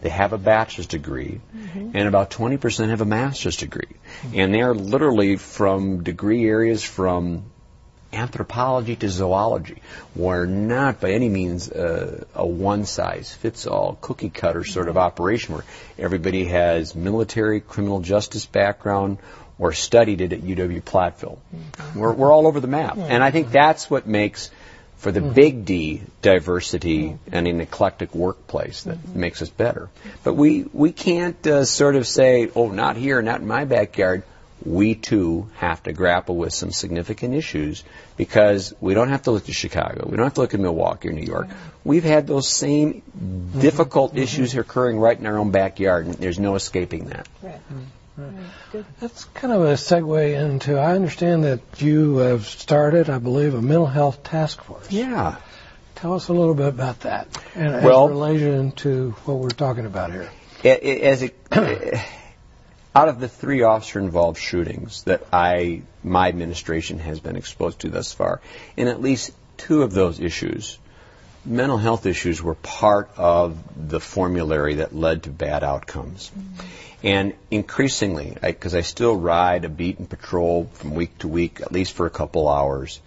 They 0.00 0.10
have 0.10 0.32
a 0.32 0.38
bachelor's 0.38 0.86
degree, 0.86 1.40
mm-hmm. 1.56 1.90
and 1.94 2.08
about 2.08 2.30
20% 2.30 2.88
have 2.88 3.00
a 3.00 3.04
master's 3.04 3.56
degree. 3.56 3.88
Mm-hmm. 4.22 4.38
And 4.38 4.54
they're 4.54 4.74
literally 4.74 5.36
from 5.36 6.04
degree 6.04 6.46
areas 6.46 6.82
from 6.82 7.44
anthropology 8.12 8.94
to 8.96 9.08
zoology. 9.08 9.82
We're 10.14 10.46
not 10.46 11.00
by 11.00 11.12
any 11.12 11.28
means 11.28 11.70
uh, 11.70 12.24
a 12.34 12.46
one 12.46 12.84
size 12.84 13.32
fits 13.32 13.66
all 13.66 13.96
cookie 14.00 14.30
cutter 14.30 14.64
sort 14.64 14.88
of 14.88 14.96
operation 14.98 15.54
where 15.54 15.64
everybody 15.98 16.44
has 16.46 16.94
military, 16.94 17.60
criminal 17.60 18.00
justice 18.00 18.44
background 18.44 19.18
or 19.58 19.72
studied 19.72 20.20
it 20.20 20.32
at 20.32 20.40
UW 20.40 20.82
Platteville. 20.82 21.38
Mm-hmm. 21.54 21.98
We're, 21.98 22.12
we're 22.12 22.32
all 22.32 22.46
over 22.46 22.60
the 22.60 22.66
map. 22.66 22.92
Mm-hmm. 22.92 23.12
And 23.12 23.22
I 23.22 23.30
think 23.30 23.50
that's 23.50 23.88
what 23.90 24.06
makes, 24.06 24.50
for 24.98 25.12
the 25.12 25.20
mm-hmm. 25.20 25.32
big 25.32 25.64
D, 25.64 26.02
diversity 26.20 27.10
mm-hmm. 27.10 27.34
and 27.34 27.46
an 27.46 27.60
eclectic 27.60 28.14
workplace 28.14 28.84
that 28.84 28.98
mm-hmm. 28.98 29.20
makes 29.20 29.42
us 29.42 29.50
better. 29.50 29.88
But 30.24 30.34
we, 30.34 30.64
we 30.72 30.92
can't 30.92 31.46
uh, 31.46 31.64
sort 31.64 31.96
of 31.96 32.06
say, 32.06 32.50
oh, 32.54 32.70
not 32.70 32.96
here, 32.96 33.22
not 33.22 33.40
in 33.40 33.46
my 33.46 33.64
backyard. 33.64 34.24
We 34.64 34.94
too 34.94 35.50
have 35.56 35.82
to 35.84 35.92
grapple 35.92 36.36
with 36.36 36.52
some 36.52 36.70
significant 36.70 37.34
issues 37.34 37.82
because 38.16 38.72
we 38.80 38.94
don't 38.94 39.08
have 39.08 39.22
to 39.22 39.32
look 39.32 39.46
to 39.46 39.52
Chicago. 39.52 40.06
We 40.08 40.16
don't 40.16 40.26
have 40.26 40.34
to 40.34 40.40
look 40.40 40.54
at 40.54 40.60
Milwaukee 40.60 41.08
or 41.08 41.12
New 41.12 41.26
York. 41.26 41.48
We've 41.82 42.04
had 42.04 42.28
those 42.28 42.48
same 42.48 43.02
difficult 43.58 44.16
issues 44.16 44.54
occurring 44.54 45.00
right 45.00 45.18
in 45.18 45.26
our 45.26 45.36
own 45.36 45.50
backyard, 45.50 46.06
and 46.06 46.14
there's 46.14 46.38
no 46.38 46.54
escaping 46.54 47.06
that. 47.06 47.26
Right. 47.42 47.60
Right. 48.16 48.84
That's 49.00 49.24
kind 49.24 49.52
of 49.54 49.62
a 49.62 49.74
segue 49.74 50.38
into. 50.38 50.78
I 50.78 50.94
understand 50.94 51.44
that 51.44 51.60
you 51.80 52.18
have 52.18 52.46
started, 52.46 53.08
I 53.08 53.18
believe, 53.18 53.54
a 53.54 53.62
mental 53.62 53.86
health 53.86 54.22
task 54.22 54.62
force. 54.62 54.90
Yeah. 54.90 55.36
Tell 55.94 56.14
us 56.14 56.28
a 56.28 56.32
little 56.32 56.54
bit 56.54 56.66
about 56.66 57.00
that 57.00 57.28
and 57.54 57.84
well, 57.84 58.06
as 58.06 58.10
relation 58.10 58.72
to 58.72 59.12
what 59.24 59.38
we're 59.38 59.48
talking 59.50 59.86
about 59.86 60.12
here. 60.12 60.28
As 60.64 61.22
it, 61.22 61.36
out 62.94 63.08
of 63.08 63.20
the 63.20 63.28
three 63.28 63.62
officer-involved 63.62 64.38
shootings 64.38 65.04
that 65.04 65.24
I, 65.32 65.82
my 66.02 66.28
administration 66.28 66.98
has 66.98 67.20
been 67.20 67.36
exposed 67.36 67.80
to 67.80 67.88
thus 67.88 68.12
far, 68.12 68.40
in 68.76 68.88
at 68.88 69.00
least 69.00 69.32
two 69.56 69.82
of 69.82 69.92
those 69.92 70.20
issues, 70.20 70.78
mental 71.44 71.78
health 71.78 72.06
issues 72.06 72.42
were 72.42 72.54
part 72.54 73.10
of 73.16 73.58
the 73.88 74.00
formulary 74.00 74.76
that 74.76 74.94
led 74.94 75.24
to 75.24 75.30
bad 75.30 75.64
outcomes. 75.64 76.30
Mm-hmm. 76.30 76.66
And 77.04 77.34
increasingly, 77.50 78.36
because 78.40 78.74
I, 78.74 78.78
I, 78.78 78.82
still 78.82 79.16
ride 79.16 79.64
a 79.64 79.68
beat 79.68 79.98
and 79.98 80.08
patrol 80.08 80.70
from 80.74 80.94
week 80.94 81.18
to 81.18 81.28
week, 81.28 81.60
at 81.60 81.72
least 81.72 81.94
for 81.94 82.06
a 82.06 82.10
couple 82.10 82.48
hours, 82.48 83.00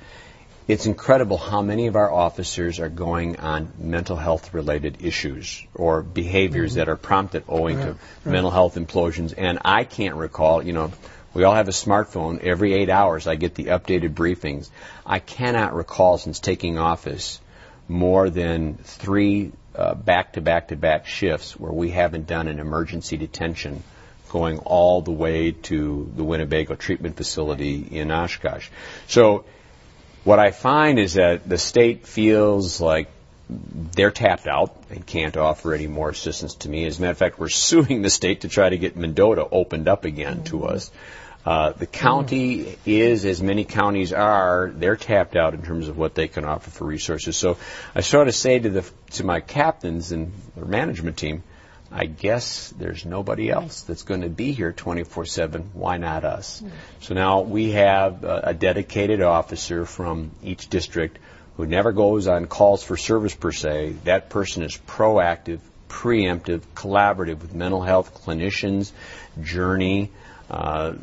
it's 0.67 0.85
incredible 0.85 1.37
how 1.37 1.61
many 1.61 1.87
of 1.87 1.95
our 1.95 2.11
officers 2.11 2.79
are 2.79 2.89
going 2.89 3.37
on 3.37 3.71
mental 3.77 4.17
health 4.17 4.53
related 4.53 4.97
issues 5.05 5.63
or 5.73 6.01
behaviors 6.01 6.71
mm-hmm. 6.71 6.79
that 6.79 6.89
are 6.89 6.97
prompted 6.97 7.43
owing 7.47 7.77
right, 7.77 7.85
to 7.85 7.91
right. 7.91 8.33
mental 8.33 8.51
health 8.51 8.75
implosions. 8.75 9.33
And 9.37 9.59
I 9.63 9.85
can't 9.85 10.15
recall, 10.15 10.61
you 10.61 10.73
know, 10.73 10.91
we 11.33 11.43
all 11.43 11.53
have 11.53 11.67
a 11.67 11.71
smartphone. 11.71 12.41
Every 12.41 12.73
eight 12.73 12.89
hours, 12.89 13.27
I 13.27 13.35
get 13.35 13.55
the 13.55 13.65
updated 13.65 14.13
briefings. 14.13 14.69
I 15.05 15.19
cannot 15.19 15.73
recall 15.73 16.17
since 16.17 16.39
taking 16.39 16.77
office 16.77 17.39
more 17.87 18.29
than 18.29 18.75
three 18.75 19.51
back 20.05 20.33
to 20.33 20.41
back 20.41 20.69
to 20.69 20.75
back 20.75 21.05
shifts 21.05 21.59
where 21.59 21.71
we 21.71 21.91
haven't 21.91 22.27
done 22.27 22.47
an 22.47 22.59
emergency 22.59 23.17
detention 23.17 23.83
going 24.29 24.57
all 24.59 25.01
the 25.01 25.11
way 25.11 25.51
to 25.51 26.11
the 26.15 26.23
Winnebago 26.23 26.75
treatment 26.75 27.15
facility 27.15 27.87
in 27.91 28.11
Oshkosh. 28.11 28.69
So 29.07 29.45
what 30.23 30.39
I 30.39 30.51
find 30.51 30.99
is 30.99 31.13
that 31.13 31.47
the 31.47 31.57
state 31.57 32.07
feels 32.07 32.81
like 32.81 33.09
they're 33.49 34.11
tapped 34.11 34.47
out 34.47 34.75
and 34.89 35.05
can't 35.05 35.37
offer 35.37 35.73
any 35.73 35.87
more 35.87 36.09
assistance 36.09 36.55
to 36.55 36.69
me. 36.69 36.85
As 36.85 36.97
a 36.97 37.01
matter 37.01 37.11
of 37.11 37.17
fact, 37.17 37.39
we're 37.39 37.49
suing 37.69 38.01
the 38.01 38.09
state 38.09 38.41
to 38.41 38.49
try 38.49 38.69
to 38.69 38.77
get 38.77 38.97
Mendota 38.97 39.47
opened 39.49 39.87
up 39.87 40.05
again 40.05 40.37
mm-hmm. 40.37 40.43
to 40.45 40.65
us. 40.65 40.91
Uh, 41.45 41.71
the 41.73 41.85
county 41.85 42.75
is, 42.87 43.23
as 43.23 43.41
many 43.41 43.65
counties 43.65 44.11
are, 44.11 44.71
they're 44.73 44.95
tapped 44.95 45.35
out 45.35 45.53
in 45.53 45.61
terms 45.61 45.87
of 45.87 45.97
what 45.97 46.15
they 46.15 46.27
can 46.27 46.43
offer 46.43 46.71
for 46.71 46.85
resources. 46.85 47.37
So 47.37 47.57
I 47.93 48.01
sort 48.01 48.27
of 48.27 48.33
say 48.33 48.57
to 48.57 48.69
the 48.69 48.91
to 49.11 49.23
my 49.23 49.41
captains 49.41 50.11
and 50.11 50.33
their 50.55 50.65
management 50.65 51.17
team, 51.17 51.43
I 51.91 52.05
guess 52.05 52.73
there's 52.77 53.05
nobody 53.05 53.51
else 53.51 53.81
that's 53.81 54.01
going 54.01 54.21
to 54.21 54.29
be 54.29 54.53
here 54.53 54.73
24/7. 54.73 55.67
Why 55.73 55.97
not 55.97 56.25
us? 56.25 56.63
So 57.01 57.13
now 57.13 57.41
we 57.41 57.71
have 57.71 58.23
a, 58.23 58.41
a 58.45 58.53
dedicated 58.55 59.21
officer 59.21 59.85
from 59.85 60.31
each 60.43 60.67
district 60.67 61.19
who 61.57 61.67
never 61.67 61.91
goes 61.91 62.27
on 62.27 62.47
calls 62.47 62.83
for 62.83 62.97
service 62.97 63.35
per 63.35 63.51
se. 63.51 63.95
That 64.03 64.31
person 64.31 64.63
is 64.63 64.77
proactive, 64.87 65.59
preemptive, 65.89 66.61
collaborative 66.75 67.39
with 67.39 67.53
mental 67.53 67.83
health 67.83 68.25
clinicians, 68.25 68.91
Journey. 69.41 70.11
Uh, 70.49 70.93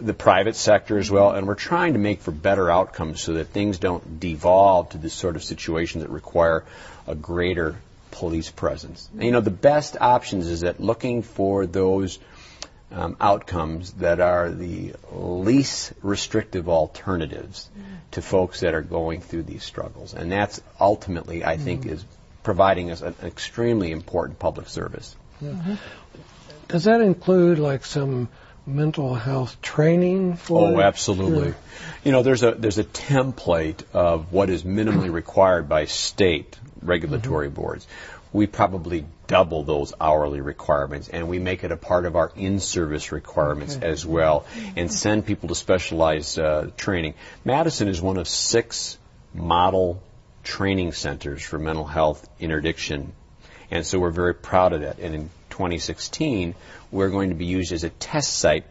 the 0.00 0.14
private 0.14 0.56
sector 0.56 0.98
as 0.98 1.10
well, 1.10 1.32
and 1.32 1.46
we're 1.46 1.54
trying 1.54 1.92
to 1.92 1.98
make 1.98 2.20
for 2.20 2.30
better 2.30 2.70
outcomes 2.70 3.20
so 3.20 3.34
that 3.34 3.48
things 3.48 3.78
don't 3.78 4.20
devolve 4.20 4.90
to 4.90 4.98
this 4.98 5.14
sort 5.14 5.36
of 5.36 5.44
situation 5.44 6.00
that 6.00 6.10
require 6.10 6.64
a 7.06 7.14
greater 7.14 7.76
police 8.10 8.50
presence. 8.50 9.08
And, 9.12 9.24
you 9.24 9.30
know, 9.32 9.40
the 9.40 9.50
best 9.50 9.96
options 10.00 10.46
is 10.46 10.60
that 10.60 10.80
looking 10.80 11.22
for 11.22 11.66
those 11.66 12.18
um, 12.90 13.16
outcomes 13.20 13.92
that 13.94 14.20
are 14.20 14.50
the 14.50 14.94
least 15.12 15.92
restrictive 16.02 16.68
alternatives 16.68 17.68
to 18.12 18.22
folks 18.22 18.60
that 18.60 18.74
are 18.74 18.82
going 18.82 19.20
through 19.22 19.44
these 19.44 19.64
struggles. 19.64 20.14
And 20.14 20.30
that's 20.30 20.60
ultimately, 20.78 21.44
I 21.44 21.56
think, 21.56 21.82
mm-hmm. 21.82 21.94
is 21.94 22.04
providing 22.42 22.90
us 22.90 23.00
an 23.00 23.14
extremely 23.22 23.92
important 23.92 24.38
public 24.38 24.68
service. 24.68 25.16
Mm-hmm. 25.42 25.74
Does 26.68 26.84
that 26.84 27.00
include 27.00 27.58
like 27.58 27.84
some 27.84 28.28
mental 28.66 29.14
health 29.14 29.60
training 29.60 30.36
for? 30.36 30.68
Oh, 30.68 30.80
absolutely. 30.80 31.48
Yeah. 31.48 31.54
You 32.04 32.12
know, 32.12 32.22
there's 32.22 32.42
a 32.42 32.52
there's 32.52 32.78
a 32.78 32.84
template 32.84 33.82
of 33.92 34.32
what 34.32 34.50
is 34.50 34.62
minimally 34.62 35.12
required 35.22 35.68
by 35.68 35.86
state 35.86 36.58
regulatory 36.82 37.46
mm-hmm. 37.46 37.54
boards. 37.54 37.86
We 38.32 38.46
probably 38.46 39.04
double 39.26 39.62
those 39.62 39.92
hourly 40.00 40.40
requirements, 40.40 41.08
and 41.08 41.28
we 41.28 41.38
make 41.38 41.64
it 41.64 41.72
a 41.72 41.76
part 41.76 42.06
of 42.06 42.16
our 42.16 42.32
in-service 42.34 43.12
requirements 43.12 43.76
okay. 43.76 43.86
as 43.86 44.06
well, 44.06 44.46
and 44.74 44.90
send 44.90 45.26
people 45.26 45.50
to 45.50 45.54
specialized 45.54 46.38
uh, 46.38 46.68
training. 46.78 47.12
Madison 47.44 47.88
is 47.88 48.00
one 48.00 48.16
of 48.16 48.26
six 48.26 48.96
model 49.34 50.02
training 50.44 50.92
centers 50.92 51.42
for 51.42 51.58
mental 51.58 51.84
health 51.84 52.26
interdiction, 52.40 53.12
and 53.70 53.84
so 53.84 53.98
we're 53.98 54.10
very 54.10 54.34
proud 54.34 54.72
of 54.72 54.80
that. 54.80 54.98
And 54.98 55.14
in 55.14 55.30
2016, 55.52 56.54
we're 56.90 57.10
going 57.10 57.28
to 57.28 57.36
be 57.36 57.46
used 57.46 57.72
as 57.72 57.84
a 57.84 57.90
test 57.90 58.34
site 58.34 58.64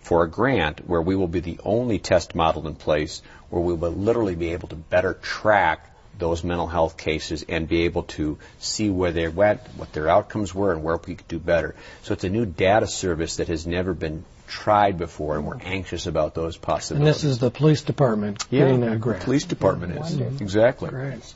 for 0.00 0.22
a 0.22 0.28
grant 0.28 0.88
where 0.88 1.02
we 1.02 1.16
will 1.16 1.28
be 1.28 1.40
the 1.40 1.58
only 1.64 1.98
test 1.98 2.34
model 2.34 2.68
in 2.68 2.74
place 2.74 3.22
where 3.48 3.62
we 3.62 3.74
will 3.74 3.90
literally 3.90 4.34
be 4.34 4.52
able 4.52 4.68
to 4.68 4.76
better 4.76 5.14
track 5.14 5.86
those 6.18 6.44
mental 6.44 6.66
health 6.66 6.96
cases 6.96 7.44
and 7.48 7.68
be 7.68 7.82
able 7.82 8.02
to 8.02 8.38
see 8.58 8.90
where 8.90 9.12
they 9.12 9.28
went, 9.28 9.60
what 9.76 9.92
their 9.92 10.08
outcomes 10.08 10.54
were, 10.54 10.72
and 10.72 10.84
where 10.84 10.96
we 10.96 11.14
could 11.14 11.28
do 11.28 11.38
better. 11.38 11.74
So 12.02 12.12
it's 12.12 12.24
a 12.24 12.28
new 12.28 12.46
data 12.46 12.86
service 12.86 13.36
that 13.36 13.48
has 13.48 13.66
never 13.66 13.94
been 13.94 14.24
tried 14.50 14.98
before, 14.98 15.36
and 15.36 15.46
we're 15.46 15.60
anxious 15.62 16.06
about 16.06 16.34
those 16.34 16.56
possibilities. 16.56 17.06
And 17.06 17.14
this 17.14 17.24
is 17.24 17.38
the 17.38 17.50
police 17.50 17.82
department 17.82 18.44
yeah, 18.50 18.64
getting 18.64 18.82
a 18.82 18.90
the 18.90 18.96
grant. 18.96 19.22
police 19.22 19.44
department 19.44 19.92
is 19.92 19.98
Wonderful. 19.98 20.42
exactly. 20.42 20.90
Great. 20.90 21.34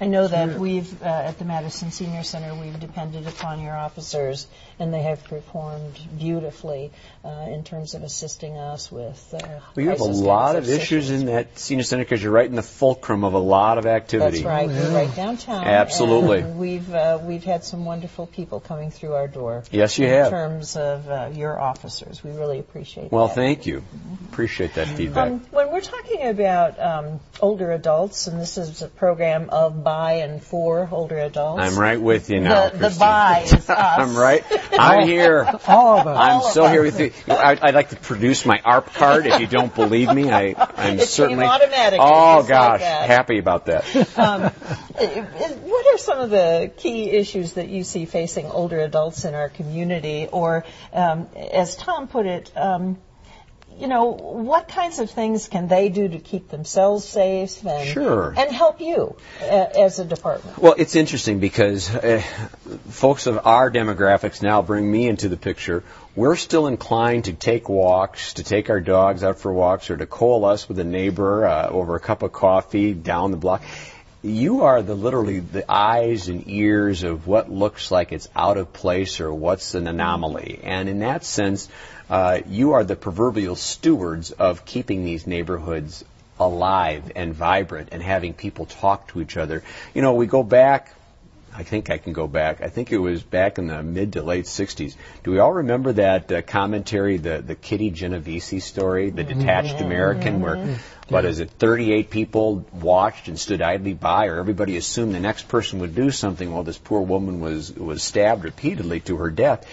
I 0.00 0.06
know 0.06 0.26
that 0.26 0.58
we've, 0.58 1.02
uh, 1.02 1.06
at 1.06 1.38
the 1.38 1.44
Madison 1.44 1.90
Senior 1.90 2.22
Center, 2.22 2.54
we've 2.54 2.78
depended 2.80 3.26
upon 3.26 3.60
your 3.62 3.74
officers, 3.76 4.46
and 4.78 4.92
they 4.92 5.02
have 5.02 5.22
performed 5.24 5.98
beautifully 6.18 6.92
uh, 7.24 7.28
in 7.48 7.62
terms 7.64 7.94
of 7.94 8.02
assisting 8.02 8.56
us 8.56 8.90
with. 8.90 9.34
Uh, 9.34 9.38
Well, 9.74 9.84
you 9.84 9.90
have 9.90 10.00
a 10.00 10.04
lot 10.04 10.54
kinds 10.54 10.68
of 10.68 10.74
issues 10.74 11.10
in 11.10 11.26
that 11.26 11.58
senior 11.58 11.84
center 11.84 12.04
because 12.04 12.22
you're 12.22 12.32
right 12.32 12.48
in 12.48 12.56
the 12.56 12.62
fulcrum 12.62 13.22
of 13.24 13.34
a 13.34 13.38
lot 13.38 13.76
of 13.78 13.86
activity. 13.86 14.38
That's 14.38 14.44
right. 14.46 14.68
We're 14.68 14.94
right 14.94 15.14
downtown. 15.14 15.64
Absolutely. 15.64 16.40
and 16.40 16.58
we've 16.58 16.92
uh, 16.92 17.18
we've 17.22 17.44
had 17.44 17.64
some 17.64 17.84
wonderful 17.84 18.26
people 18.26 18.60
coming 18.60 18.90
through 18.90 19.14
our 19.14 19.28
door. 19.28 19.64
Yes, 19.70 19.98
you 19.98 20.06
in 20.06 20.12
have. 20.12 20.30
terms 20.30 20.76
of 20.76 21.08
uh, 21.08 21.30
your 21.34 21.58
officers, 21.58 22.22
we 22.24 22.30
really 22.30 22.45
appreciate. 22.54 23.12
Well, 23.12 23.26
that. 23.28 23.34
thank 23.34 23.66
you. 23.66 23.82
Appreciate 24.32 24.74
that 24.74 24.88
feedback. 24.88 25.28
Um, 25.28 25.40
when 25.50 25.70
we're 25.72 25.80
talking 25.80 26.26
about 26.28 26.78
um, 26.78 27.20
older 27.40 27.72
adults, 27.72 28.26
and 28.26 28.38
this 28.40 28.58
is 28.58 28.82
a 28.82 28.88
program 28.88 29.48
of 29.50 29.82
by 29.82 30.14
and 30.14 30.42
for 30.42 30.88
older 30.92 31.18
adults. 31.18 31.62
I'm 31.62 31.78
right 31.78 32.00
with 32.00 32.28
you 32.30 32.40
now. 32.40 32.68
The, 32.68 32.88
the 32.90 32.96
by 32.98 33.42
is 33.46 33.52
us. 33.70 33.70
I'm 33.70 34.14
right. 34.16 34.44
I'm 34.78 35.06
here. 35.06 35.44
All 35.66 35.98
of 36.00 36.06
us. 36.06 36.18
I'm 36.18 36.32
All 36.40 36.46
of 36.48 36.52
so 36.52 36.64
us. 36.66 36.72
here 36.72 36.82
with 36.82 37.00
you. 37.00 37.12
I, 37.28 37.58
I'd 37.62 37.74
like 37.74 37.90
to 37.90 37.96
produce 37.96 38.44
my 38.44 38.60
ARP 38.64 38.92
card. 38.94 39.26
If 39.26 39.40
you 39.40 39.46
don't 39.46 39.74
believe 39.74 40.12
me, 40.12 40.30
I, 40.30 40.54
I'm 40.76 40.94
It 40.94 40.98
came 40.98 41.06
certainly. 41.06 41.44
automatically, 41.46 41.98
Oh 42.02 42.38
just 42.40 42.50
like 42.50 42.80
gosh, 42.80 42.80
happy 42.80 43.38
about 43.38 43.66
that. 43.66 43.84
um, 44.18 44.42
i- 44.42 44.50
i- 45.00 45.52
what 45.62 45.65
are 45.96 45.98
some 45.98 46.20
of 46.20 46.30
the 46.30 46.70
key 46.76 47.10
issues 47.10 47.54
that 47.54 47.68
you 47.68 47.82
see 47.82 48.04
facing 48.04 48.46
older 48.46 48.80
adults 48.80 49.24
in 49.24 49.34
our 49.34 49.48
community? 49.48 50.28
Or, 50.30 50.64
um, 50.92 51.28
as 51.34 51.74
Tom 51.76 52.06
put 52.06 52.26
it, 52.26 52.52
um, 52.54 52.98
you 53.78 53.88
know, 53.88 54.04
what 54.12 54.68
kinds 54.68 54.98
of 54.98 55.10
things 55.10 55.48
can 55.48 55.68
they 55.68 55.88
do 55.88 56.08
to 56.08 56.18
keep 56.18 56.48
themselves 56.48 57.04
safe 57.04 57.64
and, 57.66 57.88
Sure. 57.88 58.34
and 58.36 58.50
help 58.50 58.80
you 58.80 59.16
uh, 59.40 59.44
as 59.44 59.98
a 59.98 60.04
department? 60.04 60.58
Well, 60.58 60.74
it's 60.76 60.96
interesting 60.96 61.40
because 61.40 61.94
uh, 61.94 62.22
folks 62.90 63.26
of 63.26 63.46
our 63.46 63.70
demographics 63.70 64.42
now 64.42 64.60
bring 64.62 64.90
me 64.90 65.08
into 65.08 65.28
the 65.30 65.36
picture. 65.38 65.82
We're 66.14 66.36
still 66.36 66.66
inclined 66.66 67.24
to 67.24 67.32
take 67.32 67.68
walks, 67.68 68.34
to 68.34 68.44
take 68.44 68.68
our 68.70 68.80
dogs 68.80 69.22
out 69.22 69.38
for 69.38 69.52
walks, 69.52 69.90
or 69.90 69.96
to 69.96 70.06
coalesce 70.06 70.68
with 70.68 70.78
a 70.78 70.84
neighbor 70.84 71.46
uh, 71.46 71.68
over 71.68 71.96
a 71.96 72.00
cup 72.00 72.22
of 72.22 72.32
coffee 72.32 72.92
down 72.94 73.30
the 73.30 73.36
block. 73.36 73.62
You 74.26 74.62
are 74.62 74.82
the 74.82 74.96
literally 74.96 75.38
the 75.38 75.70
eyes 75.70 76.26
and 76.26 76.48
ears 76.48 77.04
of 77.04 77.28
what 77.28 77.48
looks 77.48 77.92
like 77.92 78.10
it's 78.10 78.28
out 78.34 78.56
of 78.56 78.72
place 78.72 79.20
or 79.20 79.32
what's 79.32 79.76
an 79.76 79.86
anomaly. 79.86 80.58
And 80.64 80.88
in 80.88 80.98
that 80.98 81.24
sense, 81.24 81.68
uh, 82.10 82.40
you 82.48 82.72
are 82.72 82.82
the 82.82 82.96
proverbial 82.96 83.54
stewards 83.54 84.32
of 84.32 84.64
keeping 84.64 85.04
these 85.04 85.28
neighborhoods 85.28 86.04
alive 86.40 87.12
and 87.14 87.34
vibrant 87.34 87.90
and 87.92 88.02
having 88.02 88.34
people 88.34 88.66
talk 88.66 89.06
to 89.08 89.20
each 89.20 89.36
other. 89.36 89.62
You 89.94 90.02
know, 90.02 90.14
we 90.14 90.26
go 90.26 90.42
back 90.42 90.92
I 91.58 91.62
think 91.62 91.88
I 91.88 91.96
can 91.96 92.12
go 92.12 92.26
back. 92.26 92.60
I 92.60 92.68
think 92.68 92.92
it 92.92 92.98
was 92.98 93.22
back 93.22 93.56
in 93.58 93.68
the 93.68 93.82
mid 93.82 94.12
to 94.12 94.22
late 94.22 94.44
60s. 94.44 94.94
Do 95.24 95.30
we 95.30 95.38
all 95.38 95.54
remember 95.54 95.92
that 95.94 96.30
uh, 96.30 96.42
commentary, 96.42 97.16
the, 97.16 97.40
the 97.40 97.54
Kitty 97.54 97.90
Genovese 97.90 98.62
story, 98.62 99.08
the 99.08 99.24
detached 99.24 99.80
American, 99.80 100.42
where, 100.42 100.78
what 101.08 101.24
is 101.24 101.40
it, 101.40 101.50
38 101.50 102.10
people 102.10 102.66
watched 102.72 103.28
and 103.28 103.38
stood 103.38 103.62
idly 103.62 103.94
by, 103.94 104.26
or 104.26 104.38
everybody 104.38 104.76
assumed 104.76 105.14
the 105.14 105.20
next 105.20 105.48
person 105.48 105.78
would 105.78 105.94
do 105.94 106.10
something 106.10 106.52
while 106.52 106.62
this 106.62 106.78
poor 106.78 107.00
woman 107.00 107.40
was, 107.40 107.72
was 107.72 108.02
stabbed 108.02 108.44
repeatedly 108.44 109.00
to 109.00 109.16
her 109.16 109.30
death. 109.30 109.66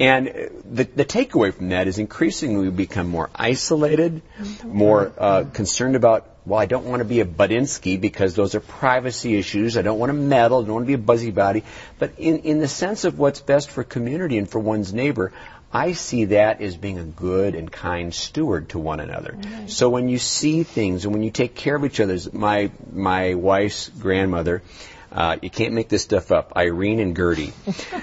And 0.00 0.28
uh, 0.28 0.32
the, 0.64 0.84
the 0.84 1.04
takeaway 1.04 1.54
from 1.54 1.68
that 1.68 1.86
is 1.86 1.98
increasingly 1.98 2.68
we 2.68 2.70
become 2.70 3.08
more 3.08 3.30
isolated, 3.32 4.22
more 4.64 5.12
uh, 5.16 5.44
concerned 5.44 5.94
about 5.94 6.37
well, 6.48 6.58
I 6.58 6.66
don't 6.66 6.86
want 6.86 7.00
to 7.00 7.04
be 7.04 7.20
a 7.20 7.26
Budinsky 7.26 8.00
because 8.00 8.34
those 8.34 8.54
are 8.54 8.60
privacy 8.60 9.36
issues. 9.36 9.76
I 9.76 9.82
don't 9.82 9.98
want 9.98 10.10
to 10.10 10.14
meddle. 10.14 10.62
I 10.62 10.64
don't 10.64 10.74
want 10.74 10.84
to 10.84 10.88
be 10.88 10.94
a 10.94 10.98
busybody. 10.98 11.62
But 11.98 12.12
in, 12.18 12.38
in 12.40 12.58
the 12.58 12.68
sense 12.68 13.04
of 13.04 13.18
what's 13.18 13.40
best 13.40 13.70
for 13.70 13.84
community 13.84 14.38
and 14.38 14.48
for 14.48 14.58
one's 14.58 14.94
neighbor, 14.94 15.32
I 15.72 15.92
see 15.92 16.26
that 16.26 16.62
as 16.62 16.76
being 16.76 16.98
a 16.98 17.04
good 17.04 17.54
and 17.54 17.70
kind 17.70 18.14
steward 18.14 18.70
to 18.70 18.78
one 18.78 19.00
another. 19.00 19.32
Mm-hmm. 19.32 19.66
So 19.66 19.90
when 19.90 20.08
you 20.08 20.18
see 20.18 20.62
things 20.62 21.04
and 21.04 21.12
when 21.12 21.22
you 21.22 21.30
take 21.30 21.54
care 21.54 21.76
of 21.76 21.84
each 21.84 22.00
other, 22.00 22.18
my 22.32 22.70
my 22.90 23.34
wife's 23.34 23.90
grandmother, 23.90 24.62
uh, 25.10 25.36
you 25.40 25.48
can't 25.48 25.72
make 25.72 25.88
this 25.88 26.02
stuff 26.02 26.30
up. 26.30 26.52
Irene 26.56 27.00
and 27.00 27.16
Gertie. 27.16 27.52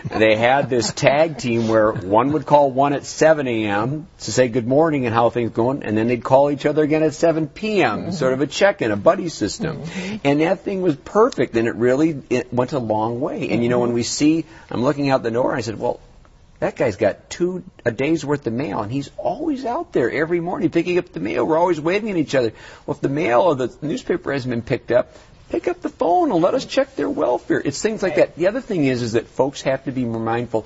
they 0.09 0.35
had 0.35 0.69
this 0.69 0.91
tag 0.91 1.37
team 1.37 1.67
where 1.67 1.91
one 1.91 2.31
would 2.31 2.45
call 2.45 2.71
one 2.71 2.93
at 2.93 3.05
7 3.05 3.47
a.m. 3.47 4.07
to 4.19 4.31
say 4.31 4.47
good 4.47 4.67
morning 4.67 5.05
and 5.05 5.13
how 5.13 5.29
things 5.29 5.51
going, 5.51 5.83
and 5.83 5.97
then 5.97 6.07
they'd 6.07 6.23
call 6.23 6.49
each 6.49 6.65
other 6.65 6.83
again 6.83 7.03
at 7.03 7.13
7 7.13 7.47
p.m. 7.47 8.11
Sort 8.11 8.33
of 8.33 8.41
a 8.41 8.47
check-in, 8.47 8.91
a 8.91 8.95
buddy 8.95 9.29
system. 9.29 9.83
And 10.23 10.41
that 10.41 10.61
thing 10.61 10.81
was 10.81 10.95
perfect, 10.95 11.55
and 11.55 11.67
it 11.67 11.75
really 11.75 12.23
it 12.29 12.51
went 12.51 12.73
a 12.73 12.79
long 12.79 13.19
way. 13.19 13.49
And 13.49 13.61
you 13.61 13.69
know, 13.69 13.79
when 13.79 13.93
we 13.93 14.03
see, 14.03 14.45
I'm 14.71 14.83
looking 14.83 15.09
out 15.09 15.21
the 15.21 15.31
door, 15.31 15.51
and 15.51 15.57
I 15.57 15.61
said, 15.61 15.77
well, 15.77 15.99
that 16.59 16.75
guy's 16.75 16.95
got 16.95 17.29
two 17.29 17.63
a 17.83 17.91
day's 17.91 18.25
worth 18.25 18.47
of 18.47 18.53
mail, 18.53 18.81
and 18.81 18.91
he's 18.91 19.11
always 19.17 19.65
out 19.65 19.93
there 19.93 20.09
every 20.09 20.39
morning 20.39 20.69
picking 20.69 20.97
up 20.97 21.11
the 21.11 21.19
mail. 21.19 21.45
We're 21.45 21.57
always 21.57 21.79
waving 21.79 22.09
at 22.09 22.17
each 22.17 22.33
other. 22.33 22.53
Well, 22.85 22.95
if 22.95 23.01
the 23.01 23.09
mail 23.09 23.41
or 23.41 23.55
the 23.55 23.75
newspaper 23.81 24.31
hasn't 24.31 24.51
been 24.51 24.61
picked 24.61 24.91
up, 24.91 25.13
pick 25.49 25.67
up 25.67 25.81
the 25.81 25.89
phone 25.89 26.31
and 26.31 26.41
let 26.41 26.53
us 26.53 26.65
check 26.65 26.95
their 26.95 27.09
welfare. 27.09 27.61
It's 27.63 27.81
things 27.81 28.01
like 28.03 28.15
that. 28.15 28.35
The 28.35 28.47
other 28.47 28.61
thing 28.61 28.85
is, 28.85 29.01
is 29.01 29.13
that 29.13 29.27
folks 29.27 29.61
have 29.63 29.83
to 29.85 29.91
be 29.91 30.05
more 30.05 30.19
mindful. 30.19 30.65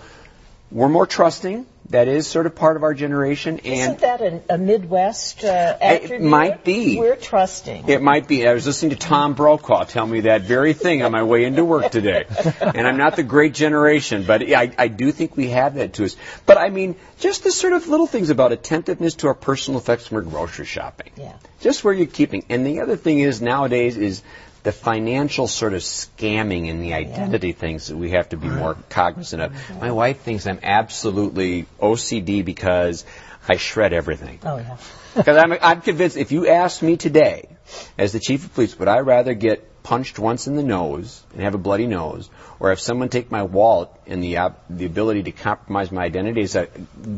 We're 0.72 0.89
more 0.89 1.08
trusting. 1.08 1.65
That 1.89 2.08
is 2.08 2.28
sort 2.28 2.46
of 2.46 2.54
part 2.54 2.78
of 2.78 2.84
our 2.84 2.94
generation, 2.94 3.62
and 3.65 3.98
Isn't 3.98 4.00
that 4.02 4.22
a, 4.22 4.44
a 4.54 4.58
Midwest 4.60 5.44
uh, 5.44 5.76
attribute? 5.82 6.22
might 6.22 6.63
be. 6.63 7.00
We're 7.00 7.15
trusting. 7.15 7.89
It 7.89 8.00
might 8.04 8.28
be. 8.28 8.48
I 8.48 8.54
was 8.54 8.68
listening 8.68 8.92
to 8.92 8.96
Tom 8.96 9.34
Brokaw 9.34 9.86
tell 9.86 10.06
me 10.06 10.20
that 10.22 10.44
very 10.44 10.74
thing 10.74 11.02
on 11.02 11.12
my 11.12 11.24
way 11.24 11.46
into 11.46 11.65
work 11.65 11.89
today. 11.89 12.26
And 12.62 12.88
I'm 12.88 12.98
not 12.98 13.15
the 13.15 13.24
great 13.24 13.56
generation, 13.56 14.24
but 14.28 14.44
I, 14.44 14.72
I 14.78 14.88
do 14.88 15.12
think 15.12 15.36
we 15.36 15.50
have 15.50 15.74
that 15.76 15.94
to 15.94 16.06
us. 16.06 16.15
But 16.46 16.60
I 16.60 16.70
mean, 16.70 16.96
just 17.18 17.44
the 17.44 17.52
sort 17.52 17.74
of 17.74 17.88
little 17.88 18.06
things 18.06 18.30
about 18.30 18.52
attentiveness 18.52 19.15
to 19.15 19.28
our 19.30 19.34
personal 19.34 19.80
effects 19.80 20.12
when 20.12 20.24
we're 20.24 20.30
grocery 20.30 20.68
shopping. 20.68 21.10
Yeah. 21.18 21.34
Just 21.60 21.84
where 21.84 21.96
you're 21.96 22.06
keeping. 22.06 22.46
And 22.50 22.68
the 22.68 22.82
other 22.82 22.98
thing 22.98 23.18
is 23.18 23.42
nowadays 23.42 23.98
is 23.98 24.22
the 24.63 24.72
financial 24.72 25.48
sort 25.48 25.74
of 25.74 25.82
scamming 25.82 26.69
and 26.69 26.82
the 26.82 26.93
identity 26.93 27.54
things 27.54 27.88
that 27.88 27.98
we 27.98 28.12
have 28.12 28.30
to 28.30 28.38
be 28.38 28.48
more 28.48 28.76
cognizant 28.89 29.41
of. 29.41 29.80
My 29.80 29.91
wife 29.91 30.22
thinks 30.22 30.48
I'm 30.48 30.60
absolutely 30.63 31.65
OCD 31.80 32.43
because 32.43 33.06
I 33.48 33.56
shred 33.56 33.93
everything. 33.93 34.39
Oh 34.43 34.58
yeah. 34.58 34.78
Because 35.15 35.38
I'm, 35.38 35.52
I'm 35.60 35.82
convinced 35.82 36.17
if 36.17 36.32
you 36.32 36.48
asked 36.48 36.84
me 36.84 36.95
today, 36.95 37.50
as 37.98 38.13
the 38.13 38.19
chief 38.19 38.45
of 38.45 38.54
police, 38.54 38.78
would 38.78 38.88
I 38.88 39.00
rather 39.00 39.34
get 39.34 39.67
punched 39.89 40.19
once 40.19 40.45
in 40.47 40.56
the 40.56 40.63
nose 40.63 41.23
and 41.34 41.41
have 41.41 41.56
a 41.56 41.58
bloody 41.58 41.88
nose, 41.88 42.30
or 42.60 42.69
have 42.69 42.80
someone 42.80 43.10
take 43.10 43.32
my 43.32 43.41
wallet 43.43 43.89
and 44.06 44.23
the 44.23 44.38
uh, 44.38 44.49
the 44.69 44.86
ability 44.86 45.23
to 45.23 45.32
compromise 45.32 45.91
my 45.91 46.04
identity? 46.04 46.41
Is 46.41 46.54
that 46.54 46.69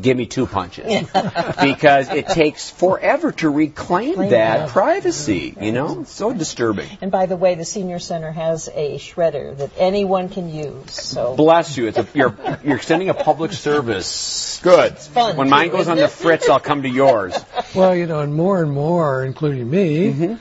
give 0.01 0.15
me 0.15 0.25
two 0.25 0.47
punches 0.47 0.85
because 1.61 2.09
it 2.09 2.27
takes 2.27 2.69
forever 2.69 3.31
to 3.33 3.49
reclaim 3.49 4.15
Claim 4.15 4.29
that 4.31 4.57
that. 4.59 4.69
privacy. 4.69 5.55
You 5.59 5.71
know, 5.73 6.01
it's 6.01 6.11
so 6.13 6.31
disturbing. 6.33 6.87
And 7.01 7.11
by 7.11 7.25
the 7.25 7.35
way, 7.35 7.55
the 7.55 7.65
senior 7.65 7.99
center 7.99 8.31
has 8.31 8.69
a 8.73 8.97
shredder 8.97 9.57
that 9.57 9.71
anyone 9.77 10.29
can 10.29 10.49
use. 10.53 10.91
So 10.93 11.35
Bless 11.35 11.75
you. 11.77 11.87
It's 11.87 11.97
a, 11.97 12.07
you're 12.13 12.35
you're 12.63 12.77
extending 12.77 13.09
a 13.09 13.13
public 13.13 13.51
service. 13.51 14.59
Good. 14.63 14.97
fun, 14.97 15.35
when 15.37 15.47
too, 15.47 15.51
mine 15.51 15.69
goes 15.69 15.81
isn't 15.81 15.91
on 15.93 15.97
the 15.97 16.07
fritz, 16.07 16.47
I'll 16.47 16.59
come 16.59 16.83
to 16.83 16.89
yours. 16.89 17.33
Well, 17.75 17.95
you 17.95 18.05
know, 18.05 18.19
and 18.19 18.33
more 18.33 18.61
and 18.61 18.71
more, 18.71 19.25
including 19.25 19.69
me, 19.69 20.13
Mm-hmm. 20.13 20.35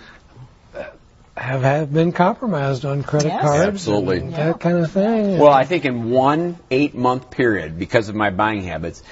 Have, 1.40 1.62
have 1.62 1.92
been 1.92 2.12
compromised 2.12 2.85
on 2.85 3.03
credit 3.03 3.29
Yes. 3.29 3.42
cards. 3.42 3.66
Absolutely. 3.66 4.18
and 4.18 4.31
Yeah. 4.33 4.46
That 4.48 4.61
kind 4.61 4.79
of 4.79 4.90
thing. 4.92 5.38
Well, 5.38 5.53
I 5.53 5.64
think 5.64 5.85
in 5.85 6.11
one 6.11 6.59
eight 6.70 6.94
month 6.94 7.31
period, 7.31 7.79
because 7.79 8.09
of 8.09 8.14
my 8.14 8.31
buying 8.31 8.62
habits, 8.62 9.03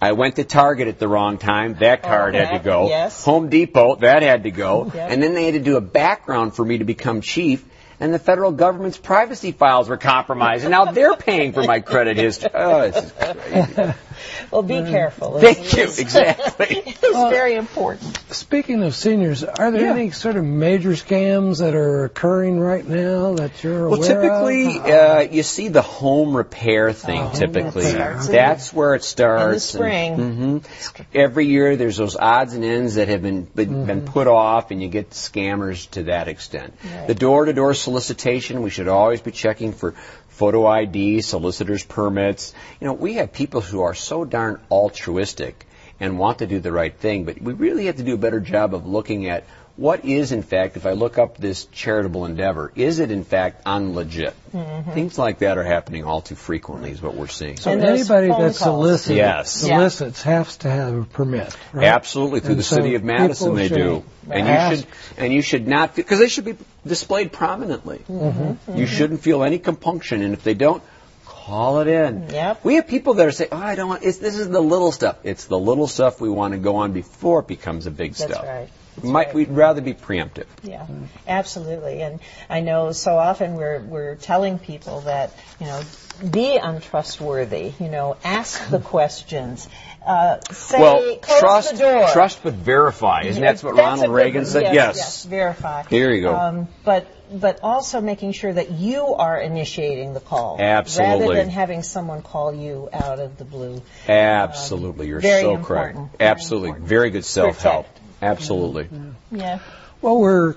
I 0.00 0.12
went 0.12 0.36
to 0.36 0.44
Target 0.44 0.88
at 0.88 0.98
the 0.98 1.08
wrong 1.08 1.38
time. 1.38 1.74
That 1.80 2.00
oh, 2.04 2.08
card 2.08 2.34
had 2.34 2.52
to 2.52 2.62
go. 2.62 2.88
yes. 2.88 3.24
Home 3.24 3.48
Depot, 3.48 3.96
that 3.96 4.22
had 4.22 4.44
to 4.44 4.50
go. 4.50 4.90
Yep. 4.94 5.10
And 5.10 5.22
then 5.22 5.34
they 5.34 5.44
had 5.46 5.54
to 5.54 5.60
do 5.60 5.76
a 5.76 5.80
background 5.80 6.54
for 6.54 6.64
me 6.64 6.78
to 6.78 6.84
become 6.84 7.20
chief. 7.20 7.64
And 7.98 8.12
the 8.12 8.18
federal 8.18 8.52
government's 8.52 8.98
privacy 8.98 9.52
files 9.52 9.88
were 9.88 9.96
compromised. 9.96 10.64
And 10.64 10.70
now 10.70 10.86
they're 10.92 11.16
paying 11.16 11.52
for 11.52 11.62
my 11.62 11.80
credit 11.80 12.16
history. 12.16 12.50
Oh, 12.54 12.90
this 12.90 13.04
is 13.04 13.12
crazy. 13.12 13.92
well, 14.50 14.62
be 14.62 14.80
careful. 14.82 15.32
Mm. 15.32 15.40
Thank 15.40 15.72
you. 15.76 15.82
It's- 15.86 15.98
Exactly. 15.98 16.82
It's 16.86 17.00
very 17.30 17.54
important. 17.54 18.18
Speaking 18.30 18.82
of 18.82 18.94
seniors, 18.94 19.42
are 19.44 19.70
there 19.70 19.82
Yeah. 19.86 19.92
any 19.92 20.10
sort 20.10 20.36
of 20.36 20.44
major 20.44 20.90
scams 20.90 21.60
that 21.60 21.74
are 21.74 22.04
occurring 22.04 22.60
right 22.60 22.86
now 22.86 23.34
that 23.34 23.62
you're 23.64 23.88
Well, 23.88 24.02
aware 24.02 24.22
typically, 24.22 24.76
of? 24.78 24.84
Well, 24.84 25.18
uh, 25.18 25.20
you 25.22 25.42
see 25.42 25.68
the 25.68 25.82
home 25.82 26.36
repair 26.36 26.92
thing. 26.92 27.22
Oh, 27.22 27.30
typically, 27.34 27.92
that 27.92 28.26
that's 28.28 28.72
where 28.74 28.94
it 28.94 29.04
starts. 29.04 29.64
spring. 29.64 30.14
hmm 30.16 30.58
Every 31.14 31.46
year, 31.46 31.76
there's 31.76 31.96
those 31.96 32.16
odds 32.16 32.54
and 32.54 32.64
ends 32.64 32.96
that 32.96 33.08
have 33.08 33.22
been 33.22 33.44
been, 33.44 33.86
been 33.86 34.02
put 34.02 34.26
off, 34.26 34.70
and 34.70 34.82
you 34.82 34.88
get 34.88 35.10
scammers 35.10 35.88
to 35.90 36.04
that 36.04 36.28
extent. 36.28 36.74
Right. 36.84 37.06
The 37.08 37.14
door-to-door 37.14 37.74
solicitation, 37.86 38.62
we 38.62 38.70
should 38.70 38.88
always 38.88 39.20
be 39.20 39.30
checking 39.30 39.72
for 39.72 39.92
photo 40.28 40.66
ID, 40.66 41.20
solicitors 41.20 41.84
permits. 41.84 42.52
You 42.80 42.88
know, 42.88 42.94
we 42.94 43.14
have 43.14 43.32
people 43.32 43.60
who 43.60 43.82
are 43.82 43.94
so 43.94 44.24
darn 44.24 44.60
altruistic. 44.70 45.64
and 45.98 46.18
want 46.18 46.40
to 46.40 46.46
do 46.46 46.60
the 46.60 46.72
right 46.72 46.94
thing, 46.94 47.24
but 47.24 47.40
we 47.40 47.54
really 47.54 47.86
have 47.86 47.96
to 47.96 48.02
do 48.02 48.12
a 48.12 48.18
better 48.18 48.38
job 48.38 48.74
of 48.74 48.86
looking 48.86 49.28
at 49.28 49.44
what 49.76 50.04
is 50.04 50.32
in 50.32 50.42
fact, 50.42 50.76
if 50.76 50.86
I 50.86 50.92
look 50.92 51.18
up 51.18 51.36
this 51.36 51.66
charitable 51.66 52.24
endeavor, 52.24 52.72
is 52.74 52.98
it 52.98 53.10
in 53.10 53.24
fact 53.24 53.64
unlegit? 53.64 54.32
Mm-hmm. 54.54 54.92
Things 54.92 55.18
like 55.18 55.40
that 55.40 55.58
are 55.58 55.64
happening 55.64 56.04
all 56.04 56.22
too 56.22 56.34
frequently 56.34 56.90
is 56.90 57.02
what 57.02 57.14
we're 57.14 57.26
seeing. 57.26 57.58
So 57.58 57.72
And 57.72 57.84
anybody 57.84 58.28
that 58.28 58.54
solicits, 58.54 59.14
Yes. 59.14 59.62
Yeah. 59.66 59.76
solicits 59.76 60.22
has 60.22 60.56
to 60.58 60.70
have 60.70 60.94
a 60.94 61.04
permit. 61.04 61.54
Right? 61.72 61.86
Absolutely, 61.86 62.40
through 62.40 62.52
And 62.52 62.58
the 62.60 62.64
so 62.64 62.76
city 62.76 62.94
of 62.94 63.04
Madison 63.04 63.54
they 63.54 63.68
should 63.68 63.76
do, 63.76 64.04
and 64.30 64.48
you 64.48 64.76
should 64.76 64.86
and 65.18 65.32
you 65.32 65.42
should 65.42 65.68
not 65.68 65.94
because 65.94 66.18
they 66.18 66.28
should 66.28 66.46
be 66.46 66.56
displayed 66.86 67.32
prominently. 67.32 67.98
Mm-hmm. 68.08 68.76
You 68.76 68.86
shouldn't 68.86 69.20
feel 69.20 69.44
any 69.44 69.58
compunction, 69.58 70.22
and 70.22 70.32
if 70.32 70.42
they 70.42 70.54
don't, 70.54 70.82
call 71.46 71.80
it 71.80 71.88
in. 71.88 72.28
Yep. 72.30 72.64
We 72.64 72.74
have 72.76 72.86
people 72.88 73.14
that 73.14 73.26
are 73.26 73.30
saying, 73.32 73.50
"Oh, 73.52 73.56
I 73.56 73.74
don't 73.74 73.88
want." 73.88 74.02
It's, 74.02 74.18
this 74.18 74.36
is 74.38 74.48
the 74.48 74.60
little 74.60 74.92
stuff. 74.92 75.16
It's 75.22 75.44
the 75.46 75.58
little 75.58 75.86
stuff 75.86 76.20
we 76.20 76.28
want 76.28 76.52
to 76.52 76.58
go 76.58 76.76
on 76.76 76.92
before 76.92 77.40
it 77.40 77.46
becomes 77.46 77.86
a 77.86 77.90
big 77.90 78.14
That's 78.14 78.32
stuff. 78.32 78.44
right. 78.44 78.68
Might 79.02 79.26
right. 79.26 79.34
we'd 79.34 79.50
rather 79.50 79.82
be 79.82 79.92
preemptive. 79.92 80.46
Yeah, 80.62 80.86
absolutely. 81.28 82.00
And 82.00 82.18
I 82.48 82.60
know 82.60 82.92
so 82.92 83.16
often 83.18 83.54
we're 83.54 83.80
we're 83.80 84.14
telling 84.16 84.58
people 84.58 85.02
that 85.02 85.32
you 85.60 85.66
know 85.66 85.82
be 86.30 86.56
untrustworthy. 86.56 87.72
You 87.78 87.88
know, 87.88 88.16
ask 88.24 88.70
the 88.70 88.78
questions. 88.94 89.68
Uh, 90.06 90.38
say 90.52 90.80
well, 90.80 91.16
trust, 91.40 91.72
the 91.72 91.78
door. 91.78 92.08
trust 92.12 92.42
but 92.42 92.54
verify. 92.54 93.22
Isn't 93.22 93.42
that 93.42 93.60
what 93.62 93.74
Ronald 93.76 94.10
Reagan 94.10 94.46
said? 94.46 94.62
Yes, 94.62 94.74
Yes. 94.74 94.96
yes, 94.96 95.24
verify. 95.24 95.82
Here 95.90 96.10
you 96.12 96.22
go. 96.22 96.34
Um, 96.34 96.68
but 96.84 97.06
but 97.32 97.60
also 97.62 98.00
making 98.00 98.32
sure 98.32 98.52
that 98.52 98.72
you 98.72 99.14
are 99.14 99.40
initiating 99.40 100.14
the 100.14 100.20
call, 100.20 100.56
Absolutely. 100.60 101.28
rather 101.28 101.34
than 101.34 101.50
having 101.50 101.82
someone 101.82 102.22
call 102.22 102.54
you 102.54 102.88
out 102.92 103.18
of 103.18 103.36
the 103.38 103.44
blue. 103.44 103.82
Absolutely, 104.08 105.06
um, 105.06 105.10
you're 105.10 105.20
very 105.20 105.42
so 105.42 105.54
important. 105.54 105.96
correct. 106.10 106.22
Absolutely, 106.22 106.68
important. 106.70 106.88
very 106.88 107.10
good 107.10 107.24
self-help. 107.24 107.86
Protect. 107.86 107.98
Mm-hmm. 107.98 108.24
Absolutely. 108.24 108.88
Yeah. 109.30 109.58
Well, 110.00 110.18
we're 110.18 110.54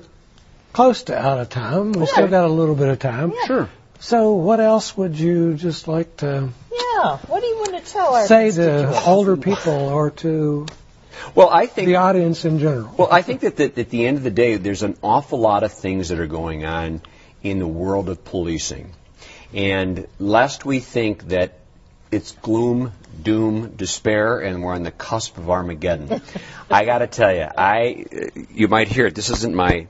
close 0.74 1.04
to 1.04 1.18
out 1.18 1.40
of 1.40 1.50
time. 1.50 1.92
We 1.92 2.06
still 2.06 2.28
got 2.28 2.46
a 2.46 2.54
little 2.54 2.76
bit 2.76 2.88
of 2.90 3.00
time. 3.00 3.34
Sure. 3.46 3.70
So, 4.00 4.34
what 4.34 4.60
else 4.60 4.96
would 4.96 5.20
you 5.20 5.56
just 5.56 5.88
like 5.88 6.18
to 6.18 6.50
Yeah. 6.72 7.18
What 7.18 7.42
do 7.42 7.48
you 7.48 7.58
want 7.58 7.84
to 7.84 7.92
tell 7.92 8.14
our 8.16 8.26
say 8.28 8.52
to 8.52 9.04
older 9.06 9.36
people 9.36 9.74
or 9.74 10.12
to 10.12 10.68
Well, 11.36 11.50
I 11.50 11.66
think 11.66 11.88
the 11.88 11.98
audience 11.98 12.46
in 12.46 12.60
general? 12.60 12.94
Well, 12.98 13.10
I 13.12 13.22
think 13.22 13.42
that, 13.42 13.58
that 13.58 13.78
at 13.78 13.90
the 13.90 14.06
end 14.06 14.18
of 14.18 14.24
the 14.24 14.32
day, 14.32 14.56
there's 14.56 14.84
an 14.84 14.98
awful 15.04 15.40
lot 15.40 15.64
of 15.64 15.74
things 15.74 16.10
that 16.10 16.20
are 16.20 16.28
going 16.28 16.66
on 16.66 17.02
in 17.44 17.60
the 17.60 17.68
world 17.68 18.10
of 18.10 18.24
policing. 18.26 18.94
And 19.54 20.08
lest 20.20 20.66
we 20.66 20.80
think 20.80 21.30
that 21.30 21.60
it's 22.12 22.32
gloom, 22.34 22.92
doom, 23.22 23.76
despair, 23.76 24.40
and 24.40 24.64
we're 24.64 24.74
on 24.74 24.84
the 24.84 24.92
cusp 24.92 25.38
of 25.38 25.50
Armageddon, 25.50 26.22
I 26.70 26.86
got 26.86 27.00
to 27.00 27.08
tell 27.08 27.34
you, 27.34 27.48
I 27.58 28.06
you 28.52 28.68
might 28.68 28.88
hear 28.88 29.08
it. 29.08 29.16
This 29.16 29.30
isn't 29.30 29.56
my 29.56 29.88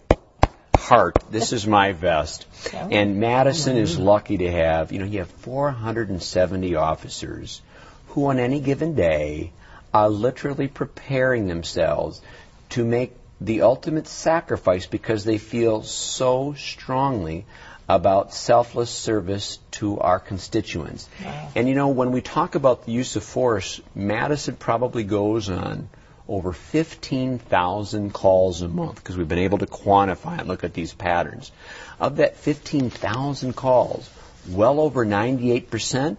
heart. 0.77 1.17
This 1.29 1.53
is 1.53 1.67
my 1.67 1.91
vest. 1.91 2.45
And 2.73 3.19
Madison 3.19 3.77
is 3.77 3.97
lucky 3.97 4.37
to 4.37 4.51
have, 4.51 4.91
you 4.91 4.99
know, 4.99 5.05
you 5.05 5.19
have 5.19 5.29
470 5.29 6.75
officers 6.75 7.61
who 8.09 8.27
on 8.27 8.39
any 8.39 8.59
given 8.59 8.95
day 8.95 9.51
are 9.93 10.09
literally 10.09 10.67
preparing 10.67 11.47
themselves 11.47 12.21
to 12.69 12.85
make 12.85 13.15
the 13.41 13.61
ultimate 13.61 14.07
sacrifice 14.07 14.85
because 14.85 15.23
they 15.23 15.37
feel 15.37 15.81
so 15.83 16.53
strongly 16.57 17.45
about 17.87 18.33
selfless 18.33 18.91
service 18.91 19.57
to 19.71 19.99
our 19.99 20.19
constituents. 20.19 21.09
And 21.55 21.67
you 21.67 21.73
know, 21.73 21.87
when 21.87 22.11
we 22.11 22.21
talk 22.21 22.55
about 22.55 22.85
the 22.85 22.91
use 22.91 23.15
of 23.15 23.23
force, 23.23 23.81
Madison 23.95 24.55
probably 24.55 25.03
goes 25.03 25.49
on 25.49 25.89
over 26.27 26.53
15,000 26.53 28.13
calls 28.13 28.61
a 28.61 28.67
month 28.67 28.97
because 28.97 29.17
we've 29.17 29.27
been 29.27 29.39
able 29.39 29.57
to 29.57 29.65
quantify 29.65 30.37
and 30.37 30.47
look 30.47 30.63
at 30.63 30.75
these 30.75 30.93
patterns. 30.93 31.51
Of 31.99 32.17
that 32.17 32.37
15,000 32.37 33.55
calls, 33.55 34.07
well 34.47 34.79
over 34.79 35.03
98% 35.03 36.17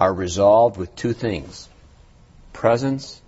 are 0.00 0.14
resolved 0.14 0.78
with 0.78 0.96
two 0.96 1.12
things 1.12 1.68
presence 2.54 3.20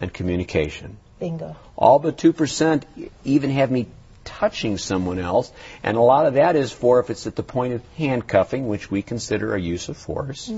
and 0.00 0.12
communication. 0.12 0.96
Bingo. 1.20 1.56
All 1.76 1.98
but 1.98 2.16
2% 2.16 2.82
even 3.24 3.50
have 3.50 3.70
me 3.70 3.86
touching 4.24 4.78
someone 4.78 5.18
else, 5.18 5.52
and 5.82 5.96
a 5.96 6.00
lot 6.00 6.26
of 6.26 6.34
that 6.34 6.56
is 6.56 6.72
for 6.72 6.98
if 7.00 7.10
it's 7.10 7.26
at 7.26 7.36
the 7.36 7.42
point 7.42 7.74
of 7.74 7.82
handcuffing, 7.96 8.66
which 8.66 8.90
we 8.90 9.02
consider 9.02 9.54
a 9.54 9.60
use 9.60 9.88
of 9.90 9.96
force, 9.96 10.50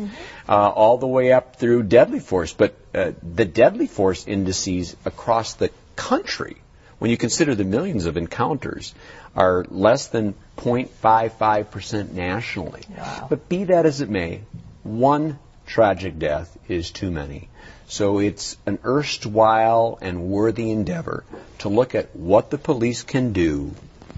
uh, 0.48 0.52
all 0.52 0.98
the 0.98 1.06
way 1.06 1.32
up 1.32 1.56
through 1.56 1.82
deadly 1.82 2.20
force. 2.20 2.52
But 2.52 2.76
uh, 2.94 3.12
the 3.22 3.44
deadly 3.44 3.88
force 3.88 4.26
indices 4.26 4.96
across 5.04 5.54
the 5.54 5.70
country, 5.96 6.56
when 6.98 7.10
you 7.10 7.16
consider 7.16 7.54
the 7.54 7.64
millions 7.64 8.06
of 8.06 8.16
encounters, 8.16 8.94
are 9.34 9.66
less 9.68 10.06
than 10.08 10.34
0.55% 10.56 12.12
nationally. 12.12 12.82
Wow. 12.96 13.26
But 13.28 13.48
be 13.48 13.64
that 13.64 13.84
as 13.84 14.00
it 14.00 14.08
may, 14.08 14.42
one 14.82 15.38
tragic 15.66 16.18
death 16.18 16.56
is 16.68 16.90
too 16.90 17.10
many. 17.10 17.48
So 17.88 18.18
it's 18.18 18.56
an 18.66 18.78
erstwhile 18.84 19.98
and 20.02 20.28
worthy 20.28 20.70
endeavor 20.70 21.24
to 21.58 21.68
look 21.68 21.94
at 21.94 22.14
what 22.16 22.50
the 22.50 22.58
police 22.58 23.02
can 23.02 23.32
do, 23.32 23.74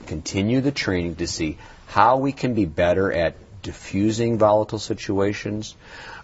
continue 0.07 0.61
the 0.61 0.73
training 0.73 1.17
to 1.17 1.27
see 1.27 1.59
how 1.87 2.17
we 2.19 2.33
can 2.33 2.55
be 2.55 2.65
better 2.65 3.13
at 3.13 3.35
diffusing 3.63 4.39
volatile 4.39 4.79
situations, 4.79 5.75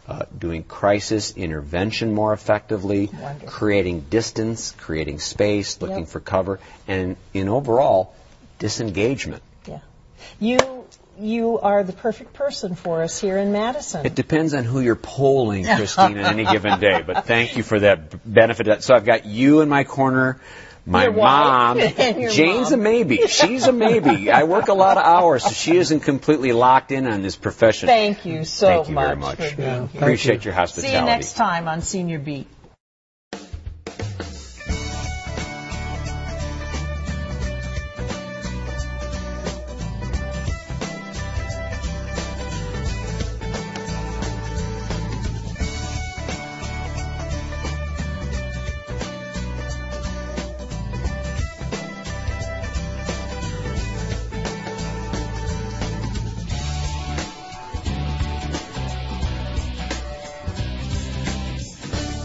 uh, 0.08 0.24
doing 0.36 0.62
crisis 0.62 1.32
intervention 1.36 2.14
more 2.14 2.32
effectively, 2.32 3.10
Wonderful. 3.12 3.48
creating 3.48 4.00
distance, 4.08 4.72
creating 4.72 5.18
space, 5.18 5.80
looking 5.80 5.98
Yep. 6.00 6.08
for 6.08 6.20
cover, 6.20 6.60
and 6.88 7.16
in 7.34 7.48
overall 7.48 8.14
disengagement. 8.58 9.42
Yeah. 9.66 9.80
You 10.40 10.58
you 11.18 11.58
are 11.60 11.82
the 11.84 11.92
perfect 11.92 12.32
person 12.32 12.74
for 12.74 13.02
us 13.02 13.20
here 13.20 13.38
in 13.38 13.52
Madison. 13.52 14.04
It 14.06 14.14
depends 14.14 14.54
on 14.54 14.64
who 14.64 14.80
you're 14.80 14.96
polling, 14.96 15.64
Christine, 15.64 16.18
on 16.18 16.38
any 16.38 16.44
given 16.44 16.80
day. 16.80 17.02
But 17.06 17.26
thank 17.26 17.56
you 17.56 17.62
for 17.62 17.80
that 17.80 18.30
benefit. 18.30 18.82
So 18.82 18.94
I've 18.94 19.04
got 19.04 19.24
you 19.26 19.60
in 19.60 19.68
my 19.68 19.84
corner, 19.84 20.40
my 20.86 21.04
Your 21.04 21.12
mom. 21.16 21.78
Jane's 21.78 22.70
mom. 22.70 22.80
a 22.80 22.82
maybe. 22.82 23.26
She's 23.26 23.66
a 23.66 23.72
maybe. 23.72 24.30
I 24.30 24.44
work 24.44 24.68
a 24.68 24.74
lot 24.74 24.96
of 24.98 25.04
hours, 25.04 25.42
so 25.44 25.50
she 25.50 25.76
isn't 25.76 26.00
completely 26.00 26.52
locked 26.52 26.92
in 26.92 27.06
on 27.06 27.22
this 27.22 27.36
profession. 27.36 27.86
Thank 27.86 28.26
you 28.26 28.44
so 28.44 28.66
Thank 28.66 28.88
you 28.88 28.94
much, 28.94 29.04
very 29.06 29.16
much. 29.16 29.36
for 29.50 29.56
being 29.56 29.88
here. 29.88 30.00
Appreciate 30.02 30.44
your 30.44 30.52
See 30.54 30.58
hospitality. 30.60 30.98
you 30.98 31.04
next 31.04 31.34
time 31.34 31.68
on 31.68 31.80
Senior 31.82 32.18
Beat. 32.18 32.48